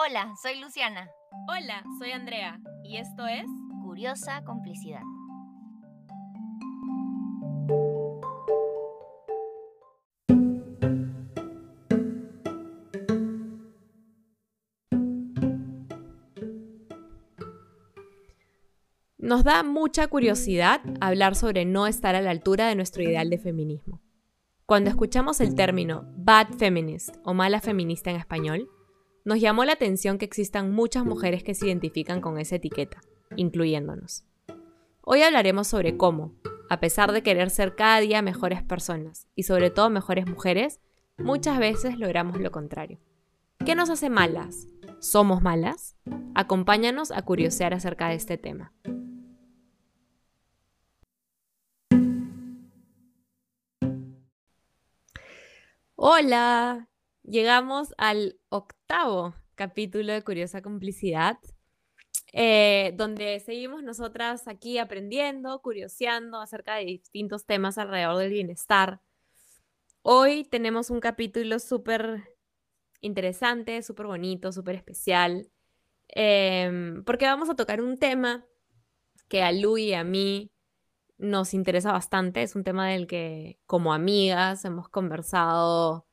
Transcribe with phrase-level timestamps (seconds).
[0.00, 1.10] Hola, soy Luciana.
[1.48, 3.44] Hola, soy Andrea y esto es
[3.82, 5.02] Curiosa Complicidad.
[19.16, 23.38] Nos da mucha curiosidad hablar sobre no estar a la altura de nuestro ideal de
[23.38, 24.00] feminismo.
[24.64, 28.70] Cuando escuchamos el término bad feminist o mala feminista en español,
[29.28, 33.02] nos llamó la atención que existan muchas mujeres que se identifican con esa etiqueta,
[33.36, 34.24] incluyéndonos.
[35.02, 36.32] Hoy hablaremos sobre cómo,
[36.70, 40.80] a pesar de querer ser cada día mejores personas y sobre todo mejores mujeres,
[41.18, 43.00] muchas veces logramos lo contrario.
[43.66, 44.66] ¿Qué nos hace malas?
[44.98, 45.94] ¿Somos malas?
[46.34, 48.72] Acompáñanos a curiosear acerca de este tema.
[55.96, 56.87] Hola,
[57.28, 61.36] llegamos al octavo capítulo de Curiosa Complicidad,
[62.32, 69.00] eh, donde seguimos nosotras aquí aprendiendo, curioseando acerca de distintos temas alrededor del bienestar.
[70.02, 72.24] Hoy tenemos un capítulo súper
[73.00, 75.50] interesante, súper bonito, súper especial,
[76.08, 78.46] em, porque vamos a tocar un tema
[79.28, 80.50] que a Lu y a mí
[81.18, 82.42] nos interesa bastante.
[82.42, 86.07] Es un tema del que como amigas hemos conversado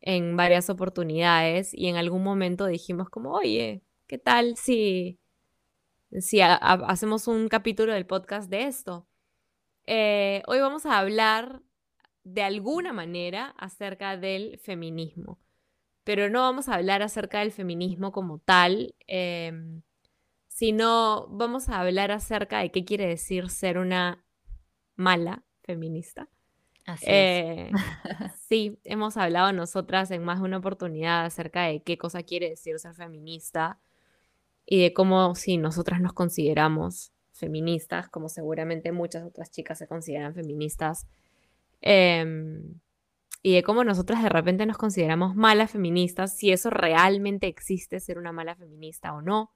[0.00, 5.18] en varias oportunidades y en algún momento dijimos como, oye, ¿qué tal si,
[6.18, 9.06] si hacemos un capítulo del podcast de esto?
[9.86, 11.62] Eh, hoy vamos a hablar
[12.24, 15.40] de alguna manera acerca del feminismo,
[16.04, 18.94] pero no vamos a hablar acerca del feminismo como tal.
[19.06, 19.82] Em,
[20.58, 24.24] sino vamos a hablar acerca de qué quiere decir ser una
[24.96, 26.28] mala feminista.
[26.88, 27.70] Así eh,
[28.48, 32.78] sí, hemos hablado nosotras en más de una oportunidad acerca de qué cosa quiere decir
[32.78, 33.78] ser feminista
[34.64, 40.34] y de cómo si nosotras nos consideramos feministas, como seguramente muchas otras chicas se consideran
[40.34, 41.06] feministas,
[41.82, 42.80] em,
[43.42, 48.16] y de cómo nosotras de repente nos consideramos malas feministas, si eso realmente existe, ser
[48.18, 49.52] una mala feminista o no.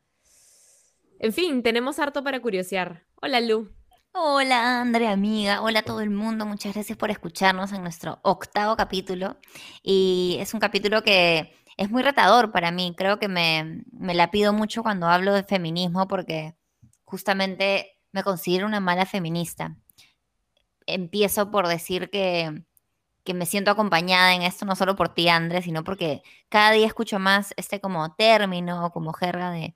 [1.18, 3.04] En fin, tenemos harto para curiosear.
[3.22, 3.81] Hola Lu.
[4.14, 5.62] Hola Andrea, amiga.
[5.62, 6.44] Hola a todo el mundo.
[6.44, 9.38] Muchas gracias por escucharnos en nuestro octavo capítulo.
[9.82, 12.94] Y es un capítulo que es muy retador para mí.
[12.94, 16.54] Creo que me, me la pido mucho cuando hablo de feminismo porque
[17.04, 19.76] justamente me considero una mala feminista.
[20.84, 22.64] Empiezo por decir que,
[23.24, 26.86] que me siento acompañada en esto, no solo por ti, Andrea, sino porque cada día
[26.86, 29.74] escucho más este como término, como jerga de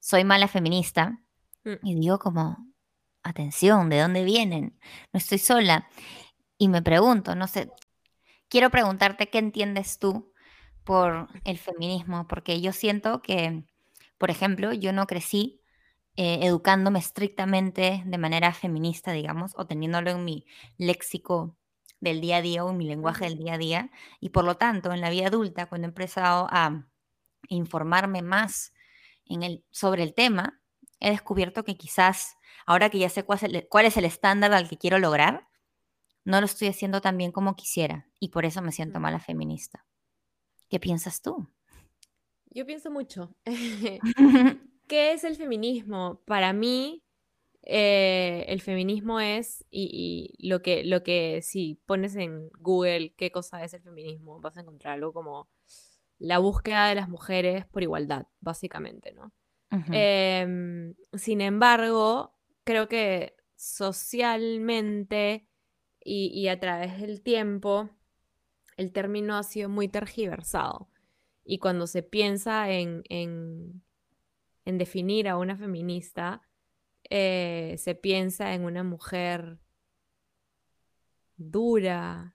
[0.00, 1.20] soy mala feminista.
[1.64, 1.74] Mm.
[1.86, 2.67] Y digo como,
[3.30, 4.78] atención, ¿de dónde vienen?
[5.12, 5.88] No estoy sola.
[6.58, 7.70] Y me pregunto, no sé,
[8.48, 10.32] quiero preguntarte qué entiendes tú
[10.84, 13.64] por el feminismo, porque yo siento que,
[14.18, 15.60] por ejemplo, yo no crecí
[16.16, 20.46] eh, educándome estrictamente de manera feminista, digamos, o teniéndolo en mi
[20.76, 21.56] léxico
[22.00, 23.90] del día a día o en mi lenguaje del día a día.
[24.20, 26.88] Y por lo tanto, en la vida adulta, cuando he empezado a
[27.48, 28.72] informarme más
[29.26, 30.60] en el, sobre el tema,
[31.00, 32.36] he descubierto que quizás,
[32.68, 35.48] ahora que ya sé cuál es, el, cuál es el estándar al que quiero lograr,
[36.24, 39.86] no lo estoy haciendo tan bien como quisiera y por eso me siento mala feminista.
[40.68, 41.48] ¿Qué piensas tú?
[42.50, 43.34] Yo pienso mucho.
[44.86, 46.20] ¿Qué es el feminismo?
[46.26, 47.02] Para mí,
[47.62, 53.30] eh, el feminismo es, y, y, lo, que, lo que si pones en Google qué
[53.30, 55.48] cosa es el feminismo, vas a encontrar algo como
[56.18, 59.32] la búsqueda de las mujeres por igualdad, básicamente, ¿no?
[59.92, 62.37] Em, sin embargo,
[62.68, 65.48] creo que socialmente
[66.04, 67.88] y, y a través del tiempo,
[68.76, 70.90] el término ha sido muy tergiversado.
[71.44, 73.82] Y cuando se piensa en, en,
[74.66, 76.42] en definir a una feminista,
[77.10, 79.58] eh, se piensa en una mujer
[81.38, 82.34] dura,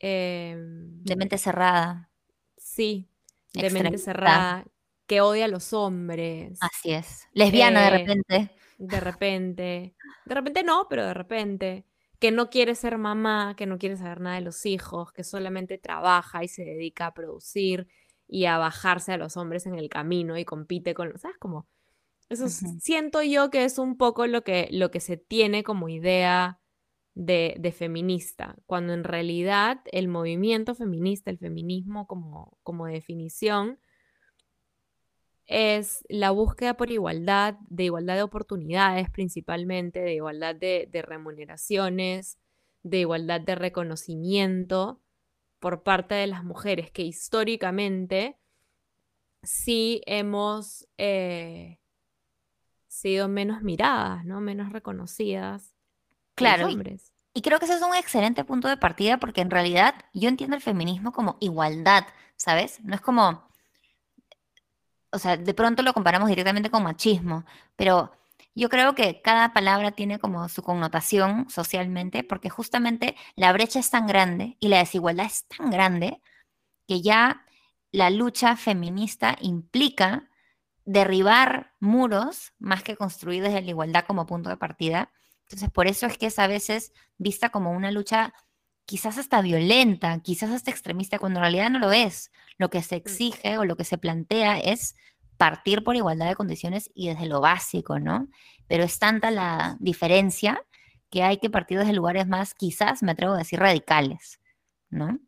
[0.00, 2.10] em, De mente cerrada.
[2.56, 3.08] sí,
[3.52, 4.66] de mente cerrada,
[5.06, 6.60] que odia a los hombres.
[6.60, 7.26] Así es.
[7.34, 8.50] Lesbiana de Eh, repente.
[8.88, 9.94] De repente.
[10.26, 11.86] De repente no, pero de repente.
[12.18, 15.76] Que no quiere ser mamá, que no quiere saber nada de los hijos, que solamente
[15.78, 17.88] trabaja y se dedica a producir
[18.28, 21.36] y a bajarse a los hombres en el camino y compite con, ¿sabes?
[21.38, 21.66] Como
[22.28, 25.88] eso es- siento yo que es un poco lo que, lo que se tiene como
[25.88, 26.60] idea
[27.14, 33.78] de, de feminista, cuando en realidad el movimiento feminista, el feminismo como, como definición,
[35.52, 42.38] es la búsqueda por igualdad, de igualdad de oportunidades principalmente, de igualdad de, de remuneraciones,
[42.82, 45.00] de igualdad de reconocimiento
[45.60, 48.38] por parte de las mujeres que históricamente
[49.42, 51.78] sí hemos eh,
[52.88, 54.40] sido menos miradas, ¿no?
[54.40, 55.74] Menos reconocidas.
[56.38, 57.12] los Claro, y, hombres.
[57.34, 60.56] y creo que ese es un excelente punto de partida porque en realidad yo entiendo
[60.56, 62.06] el feminismo como igualdad,
[62.36, 62.80] ¿sabes?
[62.84, 63.51] No es como,
[65.12, 67.44] o sea, de pronto lo comparamos directamente con machismo,
[67.76, 68.12] pero
[68.54, 73.90] yo creo que cada palabra tiene como su connotación socialmente porque justamente la brecha es
[73.90, 76.20] tan grande y la desigualdad es tan grande
[76.86, 77.44] que ya
[77.92, 80.28] la lucha feminista implica
[80.84, 85.12] derribar muros más que construir desde la igualdad como punto de partida.
[85.42, 88.34] Entonces, por eso es que es a veces vista como una lucha
[88.86, 92.30] quizás hasta violenta, quizás hasta extremista, cuando en realidad no lo es.
[92.58, 93.18] Lo que se Mm.
[93.18, 94.96] exige o lo que se plantea es
[95.36, 98.28] partir por igualdad de condiciones y desde lo básico, ¿no?
[98.68, 100.64] Pero es tanta la diferencia
[101.10, 104.40] que hay que partir desde lugares más, quizás, me atrevo a decir, radicales,
[104.90, 105.18] ¿no?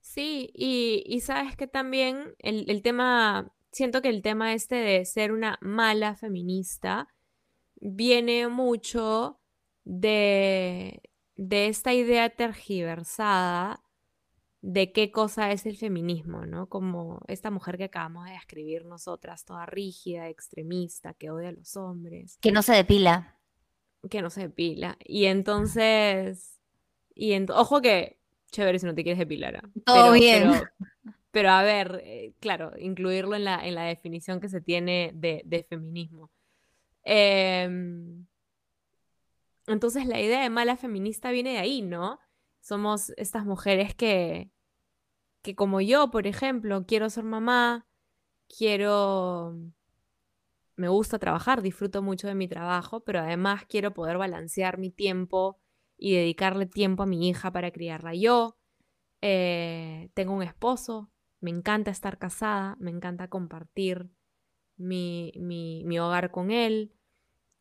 [0.00, 5.04] Sí, y, y sabes que también el, el tema, siento que el tema este de
[5.04, 7.08] ser una mala feminista
[7.76, 9.40] viene mucho
[9.84, 11.02] de,
[11.38, 13.82] de esta idea tergiversada
[14.62, 16.68] de qué cosa es el feminismo, ¿no?
[16.68, 21.76] Como esta mujer que acabamos de describir nosotras, toda rígida, extremista, que odia a los
[21.76, 23.38] hombres, Que no se depila.
[24.10, 24.96] que no se depila.
[25.04, 26.60] Y entonces,
[27.14, 28.18] y ent- ojo que,
[28.50, 29.70] chévere si no te quieres depilar, ¿ah?
[29.84, 30.50] Todo Pero, bien.
[30.50, 30.70] pero,
[31.32, 35.42] pero a ver, eh, claro, incluirlo en la, en la definición que se tiene de,
[35.46, 36.30] de feminismo.
[37.04, 38.07] Em,
[39.68, 42.20] entonces la idea de mala feminista viene de ahí, ¿no?
[42.60, 44.50] Somos estas mujeres que,
[45.42, 47.86] que como yo, por ejemplo, quiero ser mamá,
[48.48, 49.56] quiero,
[50.76, 55.58] me gusta trabajar, disfruto mucho de mi trabajo, pero además quiero poder balancear mi tiempo
[55.96, 58.56] y dedicarle tiempo a mi hija para criarla yo.
[59.22, 61.10] Eh, tengo un esposo,
[61.40, 64.10] me encanta estar casada, me encanta compartir
[64.76, 66.94] mi, mi- mi hogar con él.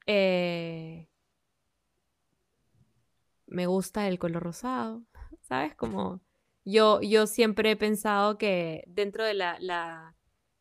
[0.07, 1.09] eh,
[3.47, 5.03] me gusta el color rosado,
[5.41, 5.75] ¿sabes?
[5.75, 6.21] Como
[6.65, 10.15] yo, yo siempre he pensado que dentro de la, la,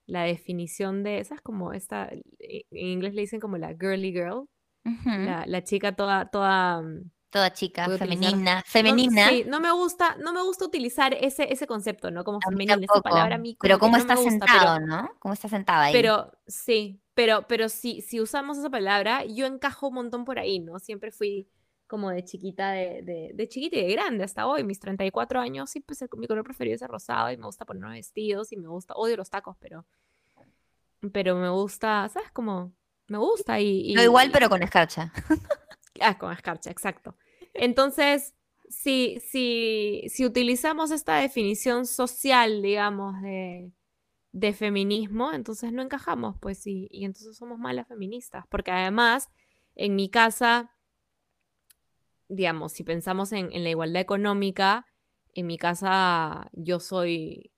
[0.07, 1.43] la definición de, ¿sabes?
[1.43, 4.49] Como esta, en inglés le dicen como la girly girl,
[4.95, 9.29] la, la chica toda, toda, mm, Toda chica, puedo utilizar- femenina, no, femenina.
[9.31, 12.25] sí, no me gusta, no me gusta utilizar ese, ese concepto, ¿no?
[12.25, 15.11] Como femenina, esa palabra a mí Pero como cómo no está gusta, sentado, pero, ¿no?
[15.19, 15.93] ¿Cómo está sentada ahí?
[15.93, 20.61] pero sí, pero, pero si, si usamos esa palabra, yo encajo un montón por ahí,
[20.61, 20.79] ¿no?
[20.79, 21.49] Siempre fui
[21.87, 25.71] como de chiquita, de, de, de chiquita y de grande hasta hoy, mis 34 años,
[25.71, 28.69] sí, pues mi color preferido es el rosado y me gusta ponerme vestidos y me
[28.69, 29.85] gusta, odio los tacos, pero,
[31.13, 32.31] pero me gusta, ¿sabes?
[32.33, 32.73] Como,
[33.09, 33.95] me gusta y...
[33.95, 35.13] Lo igual, y- pero con escarcha.
[36.01, 37.17] Ah, con escarcha, exacto.
[37.55, 38.35] Entonces,
[38.69, 43.73] si, si, si utilizamos esta definición social, digamos, de,
[44.33, 49.31] de feminismo, entonces no encajamos, pues sí, y entonces somos malas feministas, porque además,
[49.75, 50.76] en mi casa,
[52.29, 54.87] digamos, si pensamos en, en la igualdad económica,
[55.35, 57.51] en mi casa yo soy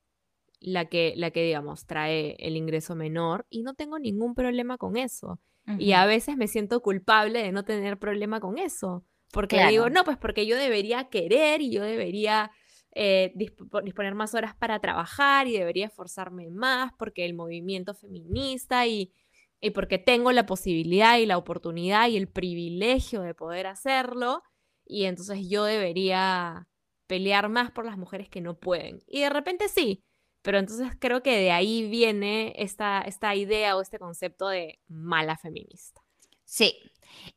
[0.61, 4.97] la que, la que, digamos, trae el ingreso menor y no tengo ningún problema con
[4.97, 5.41] eso.
[5.79, 9.05] Y a veces me siento culpable de no tener problema con eso.
[9.31, 9.70] Porque Claro.
[9.70, 12.50] digo, no, pues porque yo debería querer y yo debería
[12.93, 18.87] eh, disp- disponer más horas para trabajar y debería esforzarme más porque el movimiento feminista
[18.87, 19.13] y,
[19.60, 24.43] y porque tengo la posibilidad y la oportunidad y el privilegio de poder hacerlo.
[24.88, 26.66] Y entonces yo debería
[27.06, 29.02] pelear más por las mujeres que no pueden.
[29.06, 30.02] Y de repente sí,
[30.42, 35.36] pero entonces creo que de ahí viene esta, esta idea o este concepto de mala
[35.36, 36.00] feminista.
[36.44, 36.78] Sí.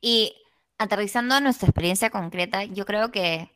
[0.00, 0.34] Y
[0.78, 3.50] aterrizando a nuestra experiencia concreta, yo creo que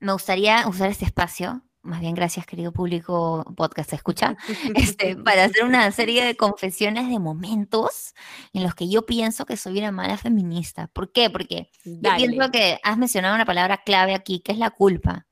[0.00, 4.36] me gustaría usar este espacio, más bien gracias, querido público podcast escucha,
[4.74, 8.14] este, para hacer una serie de confesiones de momentos
[8.52, 10.88] en los que yo pienso que soy una mala feminista.
[10.88, 11.30] ¿Por qué?
[11.30, 15.26] Porque yo pienso que has mencionado una palabra clave aquí, que es la culpa.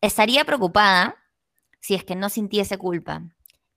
[0.00, 1.16] Estaría preocupada
[1.80, 3.22] si es que no sintiese culpa,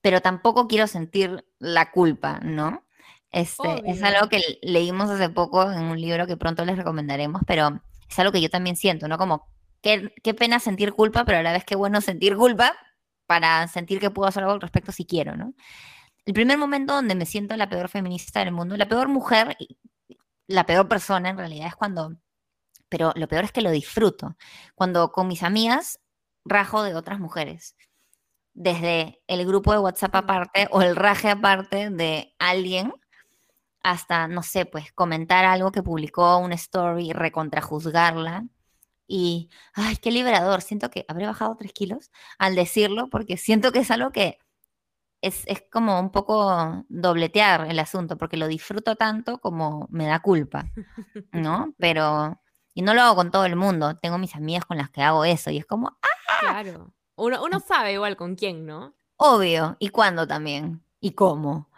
[0.01, 2.83] pero tampoco quiero sentir la culpa, ¿no?
[3.31, 7.81] Este, es algo que leímos hace poco en un libro que pronto les recomendaremos, pero
[8.09, 9.17] es algo que yo también siento, ¿no?
[9.17, 9.47] Como,
[9.81, 12.75] qué, qué pena sentir culpa, pero a la vez qué bueno sentir culpa
[13.27, 15.53] para sentir que puedo hacer algo al respecto si quiero, ¿no?
[16.25, 19.57] El primer momento donde me siento la peor feminista del mundo, la peor mujer,
[20.47, 22.17] la peor persona en realidad es cuando,
[22.89, 24.37] pero lo peor es que lo disfruto,
[24.75, 25.99] cuando con mis amigas
[26.45, 27.75] rajo de otras mujeres,
[28.53, 30.17] desde el grupo de WhatsApp Mm.
[30.17, 32.93] aparte o el raje aparte de alguien
[33.83, 38.45] hasta, no sé, pues comentar algo que publicó una story, recontrajuzgarla.
[39.07, 40.61] Y, ay, qué liberador.
[40.61, 44.39] Siento que habré bajado tres kilos al decirlo, porque siento que es algo que
[45.21, 50.19] es, es como un poco dobletear el asunto, porque lo disfruto tanto como me da
[50.21, 50.65] culpa,
[51.31, 51.73] ¿no?
[51.79, 52.39] Pero,
[52.73, 55.25] y no lo hago con todo el mundo, tengo mis amigas con las que hago
[55.25, 56.07] eso, y es como, ¡ah!
[56.41, 56.93] Claro.
[57.15, 58.95] Uno, uno sabe igual con quién, ¿no?
[59.17, 61.69] Obvio, y cuándo también, y cómo.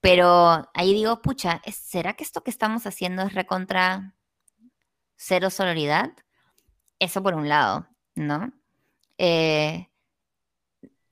[0.00, 4.14] Pero ahí digo, pucha, ¿es- ¿será que esto que estamos haciendo es recontra
[5.16, 6.12] cero sororidad?
[7.04, 8.50] Eso por un lado, ¿no?
[9.18, 9.88] Eh,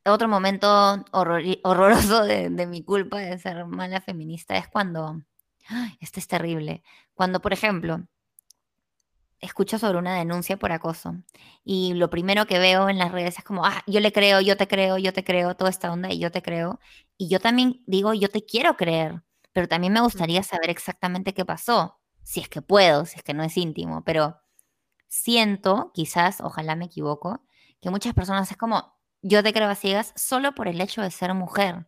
[0.05, 5.23] otro momento horroroso de, de mi culpa de ser mala feminista es cuando,
[5.69, 5.97] ¡ay!
[6.01, 6.83] esto es terrible,
[7.15, 8.01] cuando, por ejemplo,
[9.41, 11.17] escucho sobre una denuncia por acoso
[11.65, 14.57] y lo primero que veo en las redes es como, ah, yo le creo, yo
[14.57, 16.79] te creo, yo te creo, toda esta onda y yo te creo.
[17.19, 19.23] Y yo también digo, yo te quiero creer,
[19.53, 23.35] pero también me gustaría saber exactamente qué pasó, si es que puedo, si es que
[23.35, 24.42] no es íntimo, pero
[25.13, 27.45] siento, quizás, ojalá me equivoco,
[27.83, 31.11] que muchas personas es como, yo te creo a ciegas solo por el hecho de
[31.11, 31.87] ser mujer.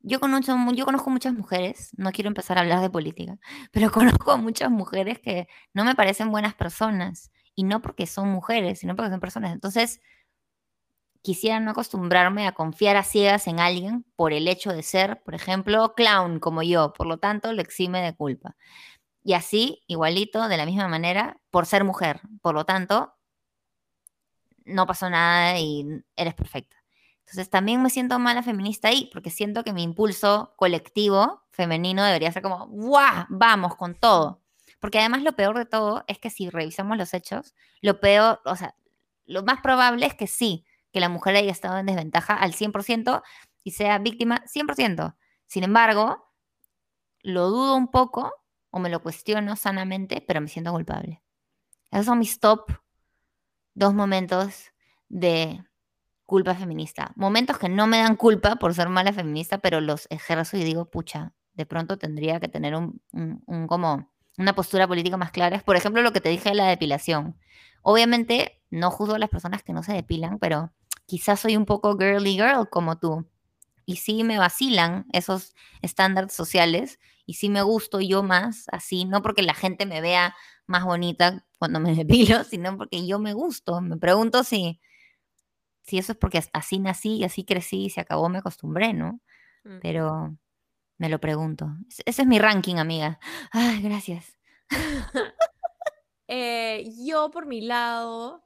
[0.00, 3.38] Yo conozco, yo conozco muchas mujeres, no quiero empezar a hablar de política,
[3.72, 7.30] pero conozco muchas mujeres que no me parecen buenas personas.
[7.58, 9.52] Y no porque son mujeres, sino porque son personas.
[9.52, 10.00] Entonces,
[11.22, 15.34] quisiera no acostumbrarme a confiar a ciegas en alguien por el hecho de ser, por
[15.34, 16.92] ejemplo, clown como yo.
[16.92, 18.56] Por lo tanto, lo exime de culpa.
[19.26, 22.20] Y así, igualito, de la misma manera, por ser mujer.
[22.42, 23.12] Por lo tanto,
[24.64, 26.76] no pasó nada y eres perfecta.
[27.24, 32.30] Entonces también me siento mala feminista ahí, porque siento que mi impulso colectivo femenino debería
[32.30, 33.26] ser como, ¡guau!
[33.28, 34.44] Vamos con todo.
[34.78, 38.54] Porque además lo peor de todo es que si revisamos los hechos, lo peor, o
[38.54, 38.76] sea,
[39.24, 43.24] lo más probable es que sí, que la mujer haya estado en desventaja al 100%
[43.64, 45.16] y sea víctima 100%.
[45.48, 46.32] Sin embargo,
[47.22, 48.32] lo dudo un poco
[48.70, 51.22] o me lo cuestiono sanamente, pero me siento culpable.
[51.92, 52.70] Esos son mis top
[53.74, 54.72] dos momentos
[55.08, 55.62] de
[56.26, 57.12] culpa feminista.
[57.16, 60.90] Momentos que no me dan culpa por ser mala feminista, pero los ejerzo y digo,
[60.90, 65.56] pucha, de pronto tendría que tener un, un- un como una postura política más clara.
[65.56, 67.38] Es, por ejemplo, lo que te dije de la depilación.
[67.82, 70.72] Obviamente, no juzgo a las personas que no se depilan, pero
[71.06, 73.26] quizás soy un poco girly girl como tú.
[73.86, 79.20] Y sí me vacilan esos estándares sociales y sí me gusto yo más así, no
[79.22, 80.34] porque la gente me vea
[80.66, 83.80] más bonita cuando me depilo, sino porque yo me gusto.
[83.80, 84.80] Me pregunto si,
[85.82, 88.92] si eso es porque as- así nací y así crecí y se acabó, me acostumbré,
[88.92, 89.20] ¿no?
[89.64, 89.78] Mm.
[89.82, 90.36] Pero
[90.98, 91.68] me lo pregunto.
[91.88, 93.18] Ese ese es mi ranking, amiga.
[93.52, 94.32] Ay, gracias.
[96.28, 98.44] Eh, yo, por mi lado,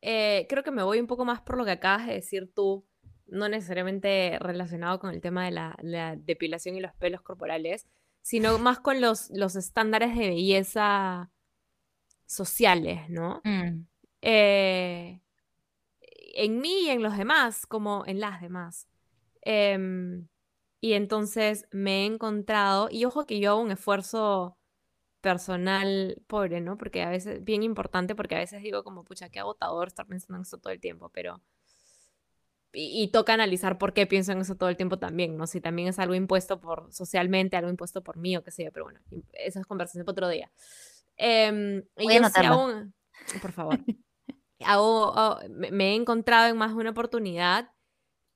[0.00, 2.86] eh, creo que me voy un poco más por lo que acabas de decir tú,
[3.26, 7.86] no necesariamente relacionado con el tema de la, la depilación y los pelos corporales,
[8.22, 11.30] sino más con los, los estándares de belleza
[12.26, 13.40] sociales, ¿no?
[13.44, 13.86] Mm,
[14.22, 15.20] Eh,
[16.34, 18.86] en mí y en los demás, como en las demás.
[19.42, 20.28] Em,
[20.80, 24.56] y entonces me he encontrado, y ojo que yo hago un esfuerzo
[25.20, 26.78] personal pobre, ¿no?
[26.78, 30.36] Porque a veces, bien importante, porque a veces digo como, pucha, qué agotador estar pensando
[30.36, 31.42] en eso todo el tiempo, pero...
[32.72, 35.46] Y, y toca analizar por qué pienso en eso todo el tiempo también, ¿no?
[35.46, 38.70] Si también es algo impuesto por socialmente, algo impuesto por mí o qué sé yo,
[38.72, 39.00] pero bueno,
[39.32, 40.50] esa es conversación para otro día.
[41.96, 42.94] Voy a yo hago un-
[43.42, 43.78] Por favor.
[44.60, 47.70] Hago- hago- me, me he encontrado en más de una oportunidad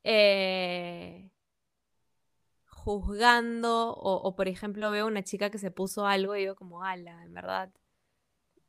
[0.05, 1.31] eh,
[2.67, 6.83] juzgando o, o, por ejemplo veo una chica que se puso algo y digo como,
[6.85, 7.71] ala, en verdad,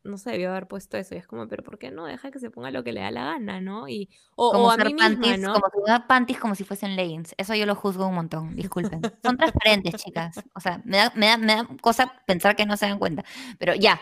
[0.06, 1.16] no se debió haber puesto eso.
[1.16, 2.06] Y es como, pero ¿por qué no?
[2.06, 3.88] Deja que se ponga lo que le da la gana, ¿no?
[3.88, 5.54] Y, o, Como o a mí misma, panties, ¿no?
[5.54, 7.34] como si usar panties como si fuesen leggings.
[7.38, 9.02] Eso yo lo juzgo un montón, disculpen.
[9.24, 10.38] Son transparentes, chicas.
[10.54, 13.24] O sea, me da, me da, me da cosa pensar que no se dan cuenta.
[13.60, 14.00] Pero ya.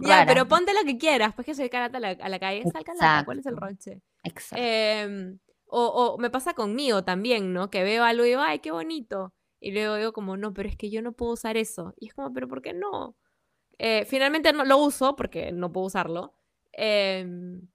[0.00, 0.26] Ya, rara.
[0.26, 2.62] pero ponte lo que quieras, pues que soy carata a la, a la calle,
[3.24, 4.00] ¿cuál es el roche?
[4.22, 4.64] Exacto.
[4.64, 7.70] Em, o, o me pasa conmigo también, ¿no?
[7.70, 9.34] Que veo algo y digo, ay, qué bonito.
[9.60, 11.94] Y luego digo como, no, pero es que yo no puedo usar eso.
[11.98, 13.16] Y es como, pero ¿por qué no?
[13.78, 16.34] Eh, finalmente no lo uso porque no puedo usarlo.
[16.72, 17.68] Em,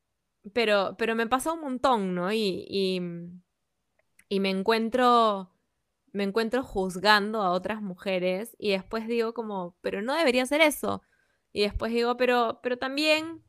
[0.54, 2.32] pero, pero me pasa un montón, ¿no?
[2.32, 5.52] Y, y, me encuentro,
[6.14, 11.04] me encuentro juzgando a otras mujeres y después digo como, pero no debería ser eso.
[11.54, 13.44] Y después digo, pero, pero también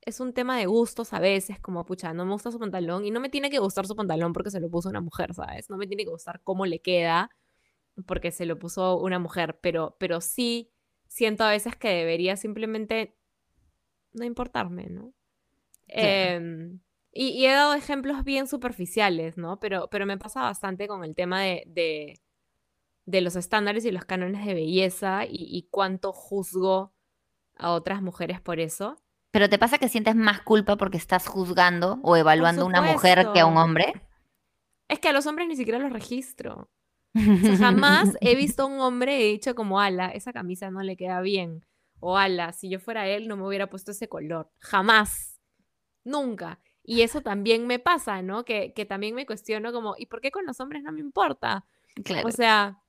[0.00, 3.10] es un tema de gustos a veces, como, pucha, no me gusta su pantalón y
[3.10, 5.70] no me tiene que gustar su pantalón porque se lo puso una mujer, ¿sabes?
[5.70, 7.30] No me tiene que gustar cómo le queda
[8.06, 10.72] porque se lo puso una mujer, pero, pero sí
[11.12, 13.14] siento a veces que debería simplemente
[14.14, 15.12] no importarme, ¿no?
[15.86, 16.80] Em,
[17.12, 19.60] y, y he dado ejemplos bien superficiales, ¿no?
[19.60, 22.18] Pero, pero me pasa bastante con el tema de, de,
[23.04, 26.94] de los estándares y los cánones de belleza y, y cuánto juzgo
[27.56, 28.96] a otras mujeres por eso.
[29.30, 33.28] Pero te pasa que sientes más culpa porque estás juzgando o evaluando a una mujer
[33.34, 33.92] que a un hombre.
[34.88, 36.70] Es que a los hombres ni siquiera los registro.
[37.14, 40.70] O sea, jamás he visto a un hombre y he dicho como, ala, esa camisa
[40.70, 41.64] no le queda bien.
[42.00, 44.50] O ala, si yo fuera él no me hubiera puesto ese color.
[44.58, 45.40] Jamás.
[46.04, 46.60] Nunca.
[46.82, 48.44] Y eso también me pasa, ¿no?
[48.44, 51.64] Que, que también me cuestiono como, ¿y por qué con los hombres no me importa?
[52.02, 52.26] Claro.
[52.26, 52.82] O sea,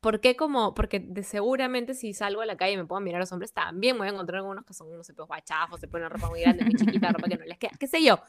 [0.00, 0.74] ¿por qué como?
[0.74, 3.52] Porque de seguramente si salgo a la calle y me puedo mirar a los hombres,
[3.52, 6.40] también me voy a encontrar algunos que son unos pues, guachafos, se ponen ropa muy
[6.40, 8.20] grande, muy chiquita, ropa que no les queda, qué sé yo.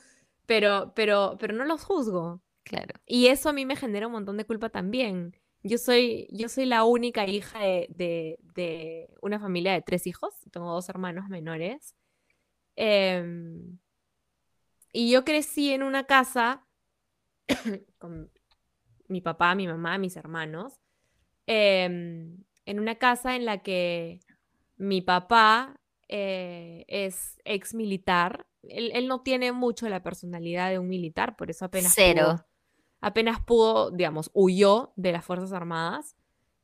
[0.47, 2.41] Pero, pero, pero no los juzgo.
[2.67, 2.93] Claro.
[3.05, 5.35] Y eso a mí me genera un montón de culpa también.
[5.63, 10.33] Yo soy, yo soy la única hija de, de- de una familia de tres hijos.
[10.51, 11.95] Tengo dos hermanos menores.
[12.75, 13.79] Em,
[14.93, 16.65] y yo crecí en una casa
[17.97, 18.31] con
[19.07, 20.79] mi papá, mi mamá, mis hermanos.
[21.47, 24.19] em, en una casa en la que
[24.75, 28.45] mi papá eh, es ex militar.
[28.63, 32.35] Él, él no tiene mucho la personalidad de un militar, por eso apenas Cero.
[32.35, 32.45] pudo-
[33.07, 36.15] apenas pudo, digamos, huyó de las Fuerzas Armadas.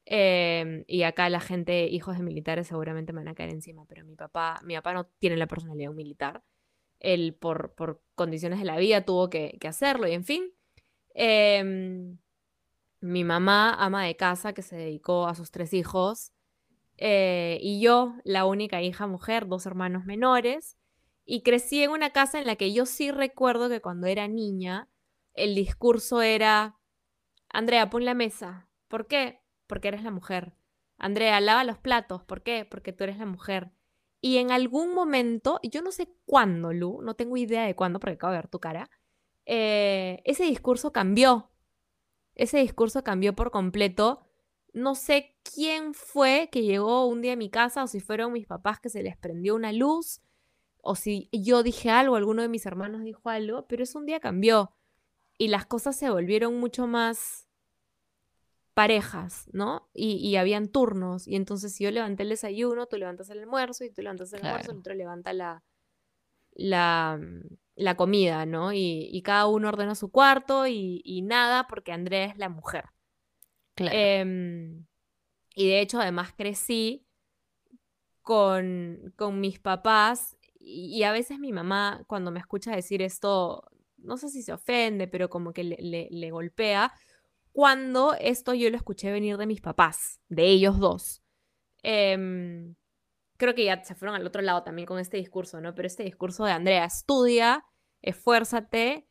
[0.06, 4.06] em, y acá la gente, hijos de militares, seguramente me van a caer encima, pero
[4.06, 6.44] mi papá, mi papá no tiene la personalidad militar.
[7.00, 10.52] Él, por, por condiciones de la vida, tuvo que, que hacerlo, y en fin.
[11.16, 12.18] Em,
[13.02, 16.32] mi mamá, ama de casa, que se dedicó a sus tres hijos.
[16.98, 20.78] eh, y yo, la única hija mujer, dos hermanos menores.
[21.26, 24.90] Y crecí en una casa en la que yo sí recuerdo que cuando era niña,
[25.34, 26.80] el discurso era,
[27.50, 28.70] Andrea, pon la mesa.
[28.88, 29.42] ¿Por qué?
[29.68, 30.54] Porque eres la mujer.
[30.98, 32.24] Andrea, lava los platos.
[32.24, 32.66] ¿Por qué?
[32.70, 33.72] Porque tú eres la mujer.
[34.22, 38.14] Y en algún momento, yo no sé cuándo, Lu, no tengo idea de cuándo, porque
[38.14, 38.90] acabo de ver tu cara,
[39.46, 41.52] eh, ese discurso cambió.
[42.36, 44.26] Ese discurso cambió por completo.
[44.72, 48.48] No sé quién fue que llegó un día a mi casa o si fueron mis
[48.48, 50.22] papás que se les prendió una luz
[50.82, 54.20] o si yo dije algo, alguno de mis hermanos dijo algo, pero ese un día
[54.20, 54.72] cambió
[55.44, 57.50] y las cosas se volvieron mucho más
[58.74, 59.90] parejas, ¿no?
[59.94, 63.84] Y, y habían turnos y entonces si yo levanté el desayuno, tú levantas el almuerzo
[63.84, 65.62] y tú levantas el almuerzo, el otro levanta la,
[66.54, 67.20] la,
[67.76, 68.72] la comida, ¿no?
[68.72, 72.86] Y, y cada uno ordena su cuarto y, y nada porque Andrea es la mujer.
[73.76, 73.98] Claro.
[73.98, 74.86] Em,
[75.56, 77.06] y de hecho, además crecí
[78.22, 83.70] con, con mis papás y a veces mi mamá, cuando me escucha decir esto,
[84.04, 86.92] no sé si se ofende, pero como que le, le- le golpea,
[87.52, 91.22] cuando esto yo lo escuché venir de mis papás, de ellos dos.
[91.84, 92.76] Em,
[93.38, 95.76] creo que ya se fueron al otro lado también con este discurso, ¿no?
[95.76, 97.64] Pero este discurso de Andrea, estudia,
[98.02, 99.08] esfuérzate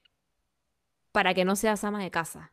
[1.12, 2.52] para que no seas ama de casa.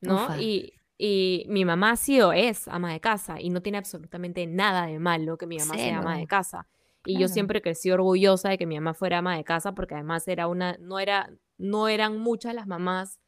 [0.00, 0.24] ¿no?
[0.24, 0.40] Ufa.
[0.40, 4.86] Y, y mi mamá sí o es ama de casa y no tiene absolutamente nada
[4.86, 6.68] de malo que mi mamá sea ama de casa.
[7.06, 10.26] Y yo siempre crecí orgullosa de que mi mamá fuera ama de casa porque además
[10.28, 13.18] era una, no era, no eran muchas las mamás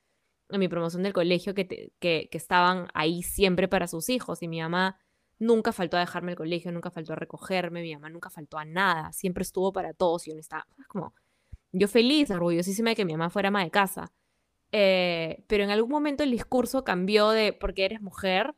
[0.50, 4.42] en mi promoción del colegio que, te- que, que estaban ahí siempre para sus hijos
[4.42, 4.98] y mi mamá
[5.38, 8.64] nunca faltó a dejarme el colegio, nunca faltó a recogerme, mi mamá nunca faltó a
[8.64, 11.14] nada, siempre estuvo para todos y yo no estaba, es como,
[11.70, 14.10] yo feliz, orgullosísima de que mi mamá fuera ama de casa.
[14.72, 18.54] Eh, pero en algún momento el discurso cambió de porque eres mujer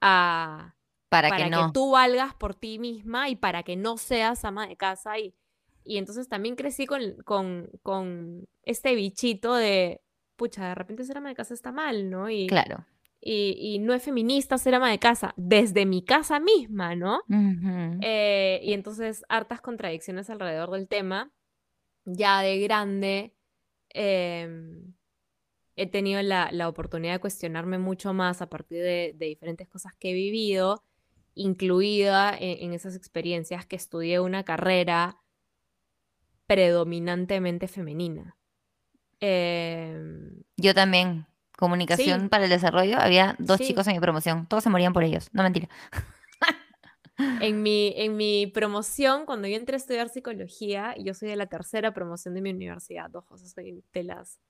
[0.00, 0.74] a
[1.10, 1.72] para, para que que, no.
[1.72, 5.18] tú valgas por ti misma y para que no seas ama de casa.
[5.18, 5.34] Y,
[5.84, 10.00] y entonces también crecí con, con, con este bichito de,
[10.36, 12.30] pucha, de repente ser ama de casa está mal, ¿no?
[12.30, 12.86] Y, Claro.
[13.20, 17.20] y, y no es feminista ser ama de casa, desde mi casa misma, ¿no?
[18.00, 21.30] Eh, y entonces hartas contradicciones alrededor del tema.
[22.04, 23.34] Ya de grande
[23.90, 24.94] em,
[25.76, 29.94] he tenido la, la oportunidad de cuestionarme mucho más a partir de, de diferentes cosas
[29.98, 30.82] que he vivido,
[31.34, 35.18] incluida en, en esas experiencias que estudié una carrera
[36.46, 38.36] predominantemente femenina.
[39.20, 41.26] Em, Yo también.
[41.56, 42.28] Comunicación Sí.
[42.28, 42.98] para el desarrollo.
[42.98, 43.66] Había dos Sí.
[43.68, 44.46] chicos en mi promoción.
[44.46, 45.28] Todos se morían por ellos.
[45.32, 45.68] No mentira.
[47.42, 51.46] En mi, en mi promoción, cuando yo entré a estudiar psicología, yo soy de la
[51.46, 54.40] tercera promoción de mi universidad, ojo, soy de las,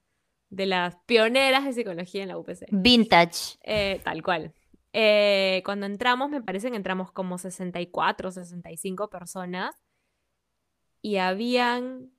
[0.50, 2.66] de las pioneras de psicología en la UPC.
[2.70, 3.58] Vintage.
[3.64, 4.54] Eh, tal cual.
[4.92, 9.76] Eh, cuando entramos, me parece que entramos como 64, 65 personas
[11.02, 12.12] y habían,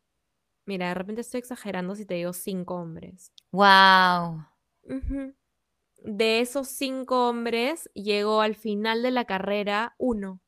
[0.65, 3.31] mira, de repente estoy exagerando si te digo cinco hombres.
[3.51, 4.45] Wow.
[6.03, 10.39] De esos cinco hombres, llegó al final de la carrera uno,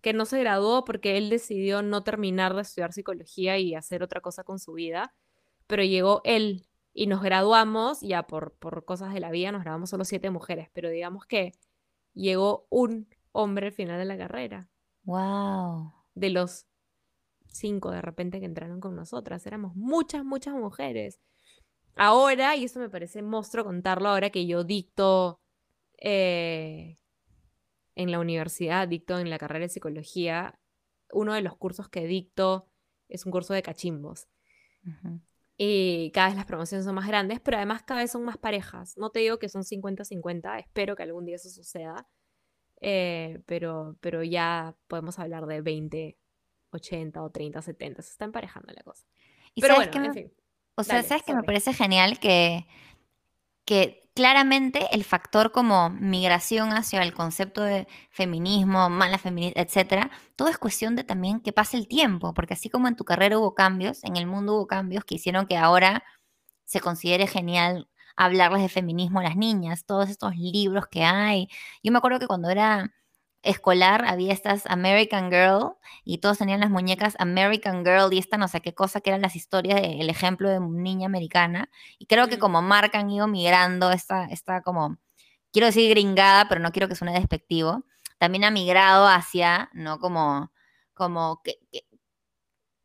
[0.00, 4.20] que no se graduó porque él decidió no terminar de estudiar psicología y hacer otra
[4.20, 5.14] cosa con su vida,
[5.66, 6.66] pero llegó él
[6.98, 10.70] y nos graduamos, ya por, por cosas de la vida, nos graduamos solo siete mujeres,
[10.72, 11.52] pero digamos que
[12.14, 14.70] llegó un hombre al final de la carrera,
[15.04, 15.92] Wow.
[16.14, 16.64] de los
[17.48, 21.20] cinco de repente que entraron con nosotras, éramos muchas, muchas mujeres.
[21.96, 25.42] ahora, y esto me parece monstruo contarlo ahora que yo dicto
[25.98, 26.98] eh,
[27.94, 30.58] en la universidad, dicto en la carrera de psicología,
[31.12, 32.70] uno de los cursos que dicto
[33.10, 34.28] es un curso de cachimbos.
[35.58, 38.96] Y cada vez las promociones son más grandes, pero además cada vez son más parejas.
[38.98, 42.06] No te digo que son 50-50, espero que algún día eso suceda,
[42.80, 46.18] eh, pero, pero ya podemos hablar de 20,
[46.70, 48.02] 80 o 30, 70.
[48.02, 49.06] Se está emparejando la cosa.
[49.54, 50.32] Y pero sabes bueno, que en me- fin.
[50.76, 51.46] O sea, Dale, ¿sabes que me sorry.
[51.46, 52.66] parece genial que,
[53.64, 60.48] que claramente el factor como migración hacia el concepto de feminismo, mala feminista, etcétera, todo
[60.48, 63.54] es cuestión de también que pase el tiempo, porque así como en tu carrera hubo
[63.54, 66.02] cambios, en el mundo hubo cambios que hicieron que ahora
[66.64, 71.48] se considere genial hablarles de feminismo a las niñas, todos estos libros que hay.
[71.82, 72.94] Yo me acuerdo que cuando era
[73.46, 78.48] escolar había estas American Girl y todos tenían las muñecas American Girl y esta no
[78.48, 81.68] sé qué cosa que eran las historias del ejemplo de niña americana.
[81.98, 84.98] Y creo que como marca han ido migrando esta, esta como,
[85.52, 87.84] quiero decir gringada, pero no quiero que suene despectivo,
[88.18, 89.98] también ha migrado hacia, ¿no?
[89.98, 90.52] Como,
[90.94, 91.86] como que, que-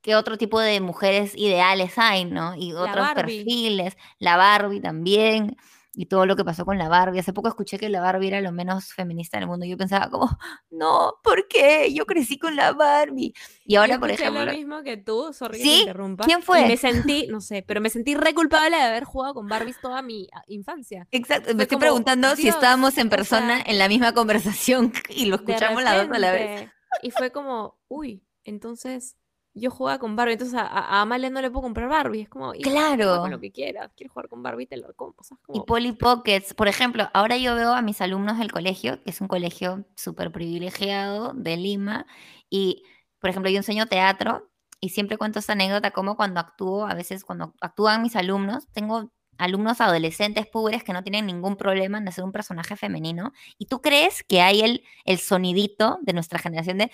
[0.02, 2.56] qué otro tipo de mujeres ideales hay, ¿no?
[2.56, 3.44] Y La otros Barbie.
[3.44, 5.58] perfiles, la Barbie también,
[5.94, 7.20] y todo lo que pasó con la Barbie.
[7.20, 9.66] Hace poco escuché que la Barbie era lo menos feminista del mundo.
[9.66, 10.30] y Yo pensaba como,
[10.70, 11.94] no, ¿por qué?
[11.94, 13.34] Yo crecí con la Barbie.
[13.66, 15.70] Y ahora, Yo por ejemplo, lo mismo que tú, sorry que ¿Sí?
[15.70, 16.24] te interrumpa.
[16.26, 16.68] ¿Quién Y fue?
[16.68, 20.02] me sentí, no sé, pero me sentí re culpable de haber jugado con Barbies toda
[20.02, 21.08] mi ah, infancia.
[21.12, 24.14] exacto, fue me estoy como, preguntando si estábamos en o sea, persona en la misma
[24.14, 26.70] conversación y lo escuchamos las dos a la vez.
[27.02, 29.18] Y fue como, uy, entonces
[29.54, 32.22] yo jugaba con Barbie, entonces a, a Amalia no le puedo comprar Barbie.
[32.22, 33.20] Es como, Claro.
[33.22, 33.92] con lo que quieras.
[33.96, 34.66] ¿Quieres jugar con Barbie?
[34.68, 35.22] Te lo compro.
[35.22, 38.38] O sea, es Y como, Polly Pockets, por ejemplo, ahora yo veo a mis alumnos
[38.38, 42.06] del colegio, que es un colegio súper privilegiado de Lima,
[42.50, 42.84] y
[43.20, 47.24] por ejemplo yo enseño teatro y siempre cuento esta anécdota como cuando actúo, a veces
[47.24, 52.24] cuando actúan mis alumnos, tengo alumnos adolescentes pobres que no tienen ningún problema en hacer
[52.24, 56.92] un personaje femenino, y tú crees que hay el, el sonidito de nuestra generación de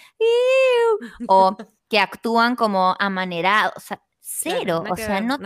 [1.27, 1.55] o
[1.89, 5.37] que actúan como amanerados, o sea, claro, cero, nada o sea, ver, no.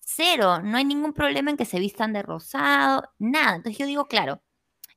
[0.00, 3.56] Cero, no hay ningún problema en que se vistan de rosado, nada.
[3.56, 4.42] Entonces yo digo, claro,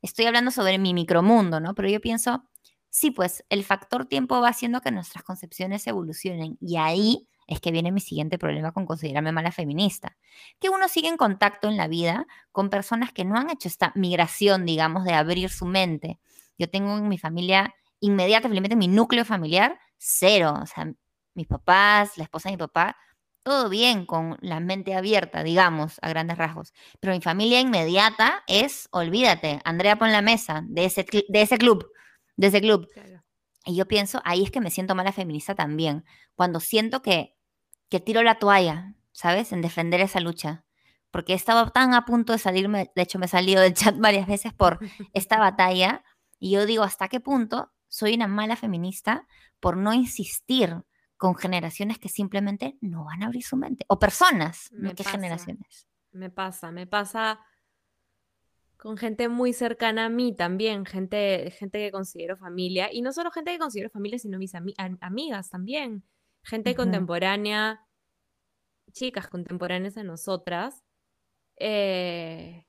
[0.02, 1.76] estoy hablando sobre mi micromundo, ¿no?
[1.76, 2.44] Pero yo pienso,
[2.90, 6.58] sí, pues el factor tiempo va haciendo que nuestras concepciones evolucionen.
[6.60, 10.18] Y ahí es que viene mi siguiente problema con considerarme mala feminista.
[10.60, 13.92] Que uno sigue en contacto en la vida con personas que no han hecho esta
[13.96, 16.20] migración, digamos, de abrir su mente.
[16.58, 20.56] Yo tengo en mi familia, inmediatamente en mi núcleo familiar, cero.
[20.62, 20.92] O sea,
[21.34, 22.98] mis papás, la esposa de mi papá,
[23.44, 26.74] todo bien con la mente abierta, digamos, a grandes rasgos.
[27.00, 31.92] Pero mi familia inmediata es, olvídate, Andrea pon la mesa de ese, de ese club,
[32.38, 32.88] de ese club.
[32.94, 33.24] Claro.
[33.66, 37.36] Y yo pienso, ahí es que me siento mala feminista también, cuando siento que,
[37.90, 39.52] que tiro la toalla, ¿sabes?
[39.52, 40.66] En defender esa lucha.
[41.12, 43.96] Porque he estado tan a punto de salirme, de hecho me he salido del chat
[44.00, 44.80] varias veces por
[45.14, 46.04] esta batalla,
[46.40, 49.28] y yo digo, ¿hasta qué punto soy una mala feminista
[49.60, 50.84] por no insistir
[51.16, 53.86] con generaciones que simplemente no van a abrir su mente?
[53.88, 55.12] O personas, Me no pasa.
[55.12, 55.88] generaciones.
[56.12, 57.40] Me pasa, me pasa
[58.78, 63.30] con gente muy cercana a mí también, gente, gente que considero familia, y no solo
[63.30, 66.04] gente que considero familia, sino mis ami- am- amigas también,
[66.42, 67.86] gente contemporánea,
[68.92, 70.84] chicas contemporáneas a nosotras,
[71.58, 72.66] eh,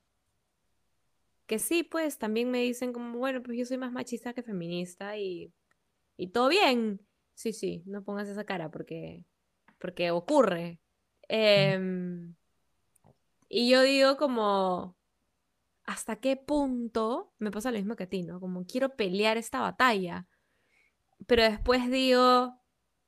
[1.47, 5.17] que sí, pues también me dicen como, bueno, pues yo soy más machista que feminista
[5.17, 5.53] y,
[6.17, 7.01] y todo bien.
[7.35, 9.25] Sí, sí, no pongas esa cara porque,
[9.79, 10.81] porque ocurre.
[11.29, 12.35] Em,
[13.49, 14.97] y yo digo como,
[15.85, 18.41] ¿hasta qué punto me pasa lo mismo que a ti, ¿no?
[18.41, 20.27] Como quiero pelear esta batalla,
[21.27, 22.61] pero después digo,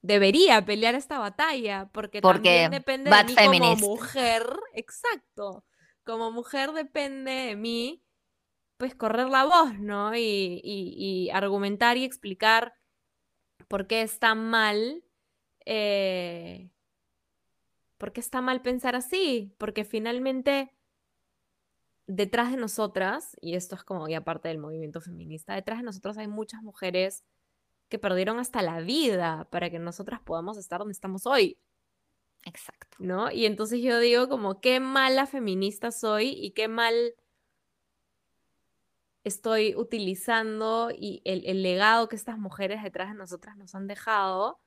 [0.03, 3.83] debería pelear esta batalla porque Porque también depende de mí feminist.
[3.83, 5.64] como mujer, exacto,
[6.05, 8.03] como mujer depende de mí,
[8.76, 10.14] pues correr la voz, ¿no?
[10.16, 10.94] Y, y-
[11.26, 12.74] y argumentar y explicar
[13.68, 15.04] por qué está mal.
[15.66, 16.70] eh,
[17.98, 19.54] ¿Por qué está mal pensar así?
[19.58, 20.72] Porque finalmente
[22.06, 26.18] detrás de nosotras, y esto es como ya parte del movimiento feminista, detrás de nosotras
[26.18, 27.24] hay muchas mujeres
[27.88, 31.58] que perdieron hasta la vida para que nosotras podamos estar donde estamos hoy,
[32.44, 32.98] Exacto.
[32.98, 33.30] ¿no?
[33.30, 37.14] Y entonces yo digo como qué mala feminista soy y qué mal
[39.26, 44.60] estoy utilizando y el, el legado que estas mujeres detrás de nosotras nos han dejado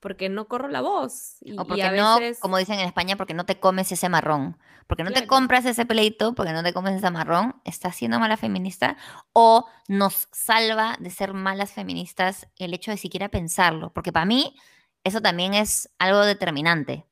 [0.00, 1.36] porque no corro la voz.
[1.40, 2.38] Y, O y porque a no, veces...
[2.40, 4.58] como dicen en España, porque no te comes ese marrón.
[4.86, 8.36] Porque no te compras ese pleito, porque no te comes ese marrón, estás siendo mala
[8.36, 8.98] feminista.
[9.32, 13.92] O nos salva de ser malas feministas el hecho de siquiera pensarlo.
[13.94, 14.54] Porque para mí
[15.04, 17.06] eso también es algo determinante.